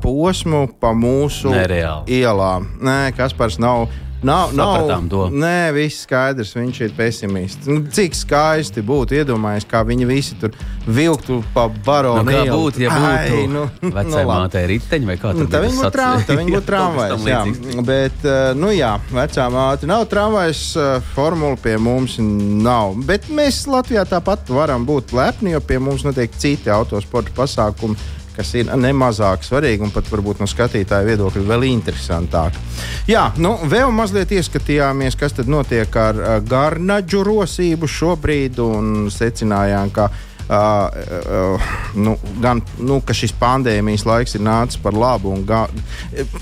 posmu 0.03 0.69
pa 0.79 0.93
mūsu 0.95 1.51
Nereāli. 1.51 2.21
ielām. 2.21 2.69
Nē, 2.79 3.11
Kaspars 3.17 3.59
nav. 3.59 3.89
Nav, 4.23 4.55
nav, 4.57 5.09
to. 5.11 5.27
Nē, 5.31 5.73
viss 5.77 6.07
skaidrs, 6.07 6.55
viņš 6.57 6.81
ir 6.87 6.95
pesimists. 6.97 7.69
Nu, 7.69 7.83
cik 7.93 8.17
skaisti 8.17 8.83
būtu 8.87 9.19
iedomājies, 9.19 9.67
kā 9.69 9.83
viņi 9.87 10.09
visi 10.09 10.39
tur 10.41 10.55
vilktu 10.87 11.43
pa 11.55 11.67
baronu. 11.69 12.25
Nu, 12.25 12.33
kā 12.33 12.45
būtu, 12.49 12.83
ja 12.87 12.91
būtu 12.95 13.37
Ai, 13.37 13.47
nu, 13.53 13.67
vecai 13.83 14.25
nu, 14.25 14.31
mātei 14.31 14.65
riteņi 14.73 15.11
vai 15.11 15.17
kā 15.21 15.35
Nu, 15.37 15.47
tā 15.47 15.61
tas 15.61 15.69
būtu 15.69 15.85
sac- 15.85 15.93
tram, 15.99 16.25
tā 16.27 16.39
viņa 16.41 16.57
būtu 16.57 16.69
tramvajs. 16.73 17.29
Jā. 17.29 17.43
Bet, 17.87 18.25
eh, 18.25 18.51
nu 18.59 18.73
jā, 18.75 18.95
vecā 19.13 19.47
māte 19.53 19.91
nav 19.91 20.07
tramvajs, 20.11 20.65
eh, 20.81 21.11
formula 21.15 21.61
pie 21.61 21.77
mums 21.79 22.17
nav. 22.19 22.97
Bet 23.07 23.29
mēs 23.29 23.67
Latvijā 23.71 24.07
tāpat 24.09 24.49
varam 24.49 24.87
būt 24.89 25.13
lepni, 25.17 25.53
jo 25.53 25.61
pie 25.61 25.79
mums 25.79 26.07
notiek 26.07 26.33
citi 26.41 26.73
autosporta 26.73 27.35
pasākumi. 27.37 27.97
Kas 28.37 28.53
ir 28.59 28.69
nemazāk 28.69 29.45
svarīgi 29.47 29.87
un 29.87 29.93
pat 29.95 30.09
varbūt 30.13 30.43
no 30.43 30.49
skatītāja 30.51 31.07
viedokļa 31.09 31.45
vēl 31.49 31.67
interesantāk. 31.71 32.59
Jā, 33.09 33.31
nu 33.41 33.55
vēl 33.65 33.93
mazliet 33.97 34.35
ieskatījāmies, 34.37 35.17
kas 35.19 35.37
tad 35.39 35.49
notiek 35.49 36.01
ar 36.01 36.21
uh, 36.21 36.39
garnaģu 36.45 37.25
rosību 37.27 37.89
šobrīd 37.91 38.63
un 38.63 38.97
secinājām, 39.13 39.93
ka 39.97 40.11
Uh, 40.47 40.55
uh, 40.55 41.63
nu, 41.99 42.13
gan 42.39 42.61
nu, 42.79 43.01
šis 43.03 43.33
pandēmijas 43.35 44.05
laiks 44.07 44.37
ir 44.39 44.45
nācis 44.47 44.79
par 44.79 44.95
labu. 44.95 45.33
un 45.35 45.43
Ga, 45.43 45.65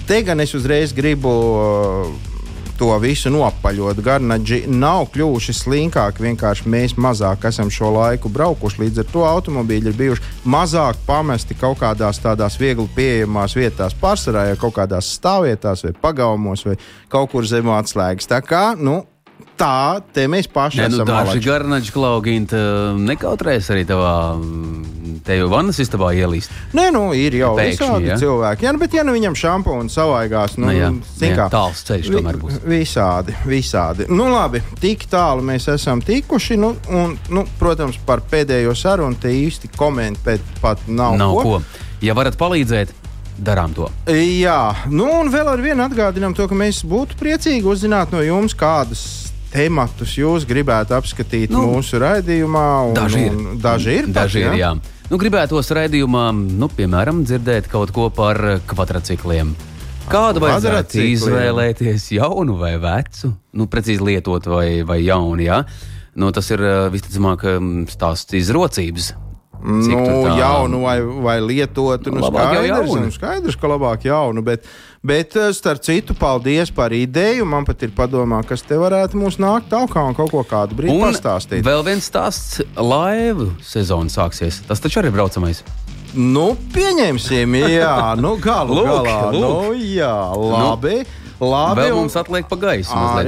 te 0.05 0.19
gan 0.21 0.45
es 0.45 0.53
uzreiz 0.53 0.93
gribu 0.93 1.33
uh, 1.33 2.34
to 2.79 2.91
visu 3.03 3.33
nopaļot. 3.33 4.03
Garnaģi 4.05 4.65
nav 4.71 5.09
kļuvuši 5.15 5.55
slinkāki, 5.61 6.25
vienkārši 6.27 6.69
mēs 6.71 6.97
mazāk 7.01 7.49
esam 7.51 7.71
šo 7.73 7.93
laiku 7.95 8.33
braukuši. 8.33 8.83
Līdz 8.85 9.03
ar 9.05 9.09
to 9.13 9.25
automobīļi 9.29 9.93
ir 9.93 9.99
bijuši 9.99 10.35
mazāk 10.51 11.01
pamesti 11.07 11.57
kaut 11.59 11.81
kādās 11.83 12.21
tādās 12.23 12.59
viegli 12.61 12.87
pieejamās 12.97 13.57
vietās, 13.59 13.97
pārsvarā 14.01 14.49
jau 14.51 14.61
kaut 14.67 14.79
kādās 14.83 15.15
stāvvietās, 15.19 15.87
vai 15.87 15.95
pagalmos, 16.05 16.67
vai 16.67 16.79
kaut 17.13 17.33
kur 17.33 17.47
zem 17.49 17.71
atslēgas. 17.75 18.31
Tā 18.31 18.43
kā 18.45 18.67
nu, 18.79 19.03
tā 19.59 20.01
te 20.15 20.27
mēs 20.31 20.49
paši 20.51 20.81
Nē, 20.83 20.89
nu, 20.91 20.97
esam. 20.99 21.09
daži 21.09 21.31
malači. 21.31 21.47
garnaģi 21.47 21.93
klauginti 21.95 22.61
nekautrēs 23.07 23.71
arī 23.71 23.85
tavā 23.87 24.15
mm, 24.35 25.21
te 25.25 25.37
jau 25.39 25.47
vannas 25.53 25.79
istabā 25.83 26.11
ielīst. 26.19 26.53
Nē, 26.77 26.89
nu, 26.95 27.05
ir 27.17 27.37
jau 27.39 27.53
Pēkšņi, 27.57 27.79
visādi 27.79 28.11
ja? 28.11 28.17
cilvēki. 28.21 28.67
Jā, 28.67 28.73
nu, 28.75 28.83
bet, 28.83 28.97
ja 28.99 29.05
nu 29.07 29.15
viņam 29.15 29.39
šampūns 29.39 29.95
savaigās, 29.97 30.59
nu, 30.59 30.69
Nu, 30.69 30.75
jā, 30.75 30.91
kā, 31.39 31.47
tāls 31.53 31.85
ceļš 31.87 32.11
tomēr 32.17 32.41
būs. 32.41 32.59
Visādi, 32.67 33.37
visādi. 33.47 34.09
Nu, 34.11 34.27
labi, 34.33 34.63
tik 34.83 35.07
tālu 35.13 35.45
mēs 35.47 35.69
esam 35.73 36.03
tikuši. 36.05 36.59
Nu, 36.61 36.75
un, 36.91 37.17
nu, 37.31 37.47
protams, 37.61 37.99
par 38.07 38.25
pēdējo 38.31 38.75
sarunu 38.79 39.19
te 39.21 39.33
īsti 39.33 39.71
komentēt 39.77 40.43
pat 40.63 40.83
nav, 40.89 41.17
Nav 41.21 41.39
ko. 41.45 41.61
Ja 42.05 42.13
varat 42.19 42.37
palīdzēt, 42.37 42.91
darām 43.39 43.73
to. 43.75 43.89
Jā, 44.11 44.75
nu 44.93 45.09
un 45.21 45.31
vēl 45.33 45.49
ar 45.55 45.63
vienu 45.63 45.87
atgādinām 45.87 46.35
to, 46.37 46.47
ka 46.51 46.59
mēs 46.59 46.83
būtu 46.87 47.17
priecīgi 47.21 47.67
uzzināt 47.67 48.13
no 48.15 48.21
jums, 48.23 48.55
kādas 48.59 49.24
tematus 49.55 50.17
jūs 50.19 50.45
gribētu 50.51 50.97
apskatīt 50.99 51.53
Nu, 51.55 51.63
mūsu 51.71 52.01
raidījumā. 52.03 52.65
Un, 52.91 52.97
daži 52.99 53.23
ir. 53.29 53.37
Un, 53.39 53.61
daži 53.63 53.95
ir. 54.01 54.09
pat, 54.11 54.17
Daži 54.25 54.43
ir, 54.49 54.57
jā. 54.59 54.73
Nu, 55.13 55.19
gribētos 55.21 55.69
raidījumā, 55.77 56.27
nu, 56.35 56.69
piemēram, 56.73 57.23
dzirdēt 57.29 57.69
kaut 57.73 57.93
ko 57.95 58.09
par 58.15 58.41
kvadrcikliem. 58.71 59.55
Kādu 60.11 60.43
vajadzētu 60.45 61.01
izvēlēties, 61.15 62.11
jaunu 62.19 62.59
vai 62.61 62.75
vecu? 62.83 63.31
Nu, 63.57 63.67
precīzi 63.73 64.05
lietot 64.05 64.49
vai, 64.53 64.83
vai 64.85 64.99
jaunu, 65.05 65.41
jā. 65.45 65.63
Nu, 66.15 66.29
tas 66.35 66.51
ir 66.55 66.61
eh, 66.63 66.75
visticamāk 66.95 67.47
mm, 67.57 67.87
stāsts 67.95 68.37
iz 68.39 68.51
rocības. 68.55 69.13
Cik 69.65 69.95
Nu, 69.97 70.03
tā- 70.27 70.35
jaunu 70.43 70.83
vai, 70.85 70.99
vai 71.25 71.39
lietotu. 71.41 72.13
Nu, 72.13 72.21
Labāk 72.27 72.51
jau 72.53 72.65
skaidrs, 72.67 72.91
jaunu. 72.91 73.05
nu, 73.07 73.15
skaidrs, 73.15 73.57
ka 73.57 73.71
labāk 73.73 74.05
jaunu. 74.05 74.43
Bet, 74.45 74.67
bet, 75.05 75.37
eh, 75.37 75.53
starp 75.53 75.83
citu, 75.85 76.17
paldies 76.19 76.73
par 76.75 76.95
ideju. 76.97 77.47
Man 77.47 77.65
pat 77.69 77.83
ir 77.83 77.93
padomā, 77.97 78.41
kas 78.49 78.65
te 78.67 78.79
varētu 78.81 79.21
mums 79.21 79.39
nākt 79.43 79.71
tālāk 79.73 79.97
un 80.01 80.17
kaut 80.17 80.33
ko 80.33 80.45
kādu 80.49 80.79
brīdi 80.79 80.99
pastāstīt. 81.03 81.63
vēl 81.63 81.85
viens 81.85 82.11
stāsts- 82.11 82.63
laivu 82.93 83.53
sezona 83.61 84.11
sāksies. 84.11 84.63
Tas 84.67 84.81
taču 84.81 85.03
arī 85.03 85.13
ir 85.13 85.19
braucamais. 85.19 85.63
Nu, 86.15 86.53
pieņemsim, 86.75 87.57
jā, 87.75 88.15
nu, 88.21 88.37
galu 88.43 88.77
Lūk, 88.79 88.87
galā. 88.87 89.19
lūk. 89.35 89.41
Nu, 89.43 89.75
jā, 89.75 90.15
labi. 90.39 91.01
labi 91.43 91.83
Vēl 91.83 91.97
mums 91.99 92.15
atliek 92.17 92.47
pa 92.49 92.57
gaisu 92.57 92.95
par, 92.95 93.27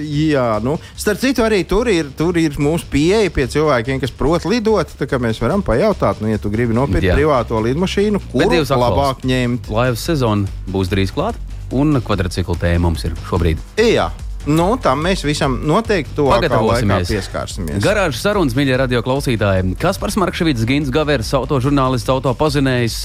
jā, 0.00 0.46
nu, 0.64 0.78
starp 0.96 1.20
citu, 1.20 1.44
arī 1.44 1.60
tur 1.68 1.90
ir, 1.92 2.08
tur 2.16 2.38
ir 2.40 2.56
mūsu 2.56 2.88
pieeja 2.90 3.28
pie 3.30 3.44
cilvēkiem, 3.52 4.00
kas 4.02 4.14
prot 4.16 4.48
lidot. 4.48 4.88
Tā 4.98 5.06
kā 5.10 5.20
mēs 5.20 5.42
varam 5.44 5.62
pajautāt, 5.62 6.24
nu, 6.24 6.30
ja 6.32 6.40
tu 6.40 6.50
gribi 6.50 6.74
nopirkt 6.74 7.04
Jā. 7.10 7.18
privāto 7.20 7.60
lidmašīnu, 7.60 8.22
aktuāls. 8.32 8.72
labāk 8.80 9.26
ņemt. 9.28 9.68
Laivas 9.68 10.08
sezona 10.08 10.48
būs 10.72 10.90
drīz 10.90 11.12
klāta, 11.12 11.36
un 11.70 12.00
kvadrcikla 12.00 12.56
tēma 12.64 12.88
mums 12.88 13.04
ir 13.04 13.14
šobrīd. 13.28 13.60
Jā, 13.76 14.08
nu, 14.46 14.66
tam 14.82 15.04
mēs 15.06 15.22
visam 15.26 15.60
noteikti 15.68 16.24
Pagatavosimies. 16.26 17.10
pieskārsimies. 17.12 17.78
Garāžas 17.84 18.22
sarunas, 18.24 18.56
mīļie 18.58 18.76
radio 18.80 19.02
klausītāji. 19.04 19.76
Kaspars 19.80 20.18
Markevits, 20.20 20.66
Gins 20.68 20.90
Gavērs, 20.94 21.32
autožurnālists, 21.38 22.10
autopazinējs. 22.12 22.98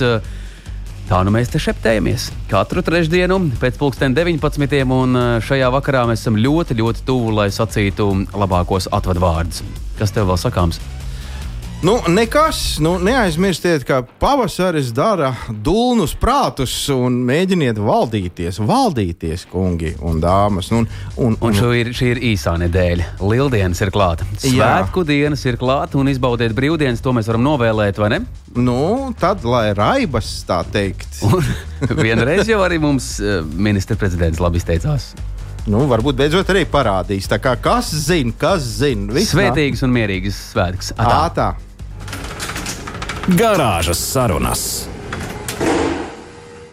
Tā 1.07 1.21
nu 1.23 1.31
mēs 1.31 1.47
te 1.47 1.59
šeptējamies. 1.63 2.31
Katru 2.51 2.81
trešdienu 2.83 3.37
pēc 3.61 3.77
pulksten 3.79 4.15
19. 4.17 4.81
un 4.91 5.15
eh, 5.15 5.27
šajā 5.39 5.69
vakarā 5.71 6.03
mēs 6.09 6.25
esam 6.25 6.35
ļoti, 6.35 6.75
ļoti 6.81 7.05
tuvu, 7.07 7.31
lai 7.37 7.47
sacītu 7.47 8.09
labākos 8.35 8.89
atvadvārdus. 8.91 9.63
Kas 10.01 10.11
tev 10.11 10.27
vēl 10.27 10.41
sakāms? 10.41 10.81
Nu, 11.81 11.99
nekas, 12.07 12.77
nu, 12.79 12.97
neaizmirstiet, 12.99 13.83
ka 13.85 13.99
pavasaris 14.19 14.87
dara 14.97 15.29
dūlnus 15.47 16.15
prātus 16.17 16.71
un 16.89 17.19
mēģiniet 17.27 17.77
valdīties, 17.77 18.57
valdīties, 18.65 19.43
kungi 19.51 19.91
un 20.01 20.17
dāmas. 20.23 20.71
Un, 20.73 20.87
un, 21.21 21.35
Un 21.45 21.53
šo 21.53 21.69
ir, 21.77 21.91
šī 21.93 22.09
ir 22.15 22.21
īsā 22.31 22.55
nedēļa. 22.63 23.11
Lieldienas 23.21 23.83
ir 23.85 23.91
klāta. 23.93 24.25
Svētku 24.41 25.05
dienas 25.05 25.45
ir 25.45 25.59
klāta 25.61 25.99
un 26.01 26.09
izbaudiet 26.09 26.55
brīvdienas. 26.57 27.03
To 27.05 27.13
mēs 27.13 27.29
varam 27.29 27.45
novēlēt, 27.45 28.01
vai 28.01 28.09
ne? 28.15 28.19
nu, 28.57 29.13
tad, 29.21 29.45
lai 29.45 29.69
raibas 29.77 30.31
tā 30.49 30.63
teikt, 30.73 31.21
Un 31.29 31.45
vienreiz 32.01 32.49
jau 32.49 32.57
arī 32.65 32.81
mums 32.81 33.19
eh, 33.21 33.43
ministra 33.53 33.93
prezidents 34.01 34.41
labi 34.41 34.57
izteicās. 34.57 35.11
nu, 35.69 35.83
varbūt 35.93 36.17
beidzot 36.17 36.49
arī 36.55 36.65
parādīs. 36.65 37.29
Kā 37.37 37.53
kas 37.61 37.93
zina, 38.09 38.33
kas 38.33 38.65
zina. 38.81 39.13
Viss 39.13 39.29
nāk- 39.37 39.51
Svētīgas 39.53 39.85
un 39.85 39.93
mierīgas 39.93 40.41
svētkus. 40.55 40.91
Ā, 40.97 41.29
tā. 41.37 41.51
Garāžas 43.27 43.99
sarunas. 43.99 44.87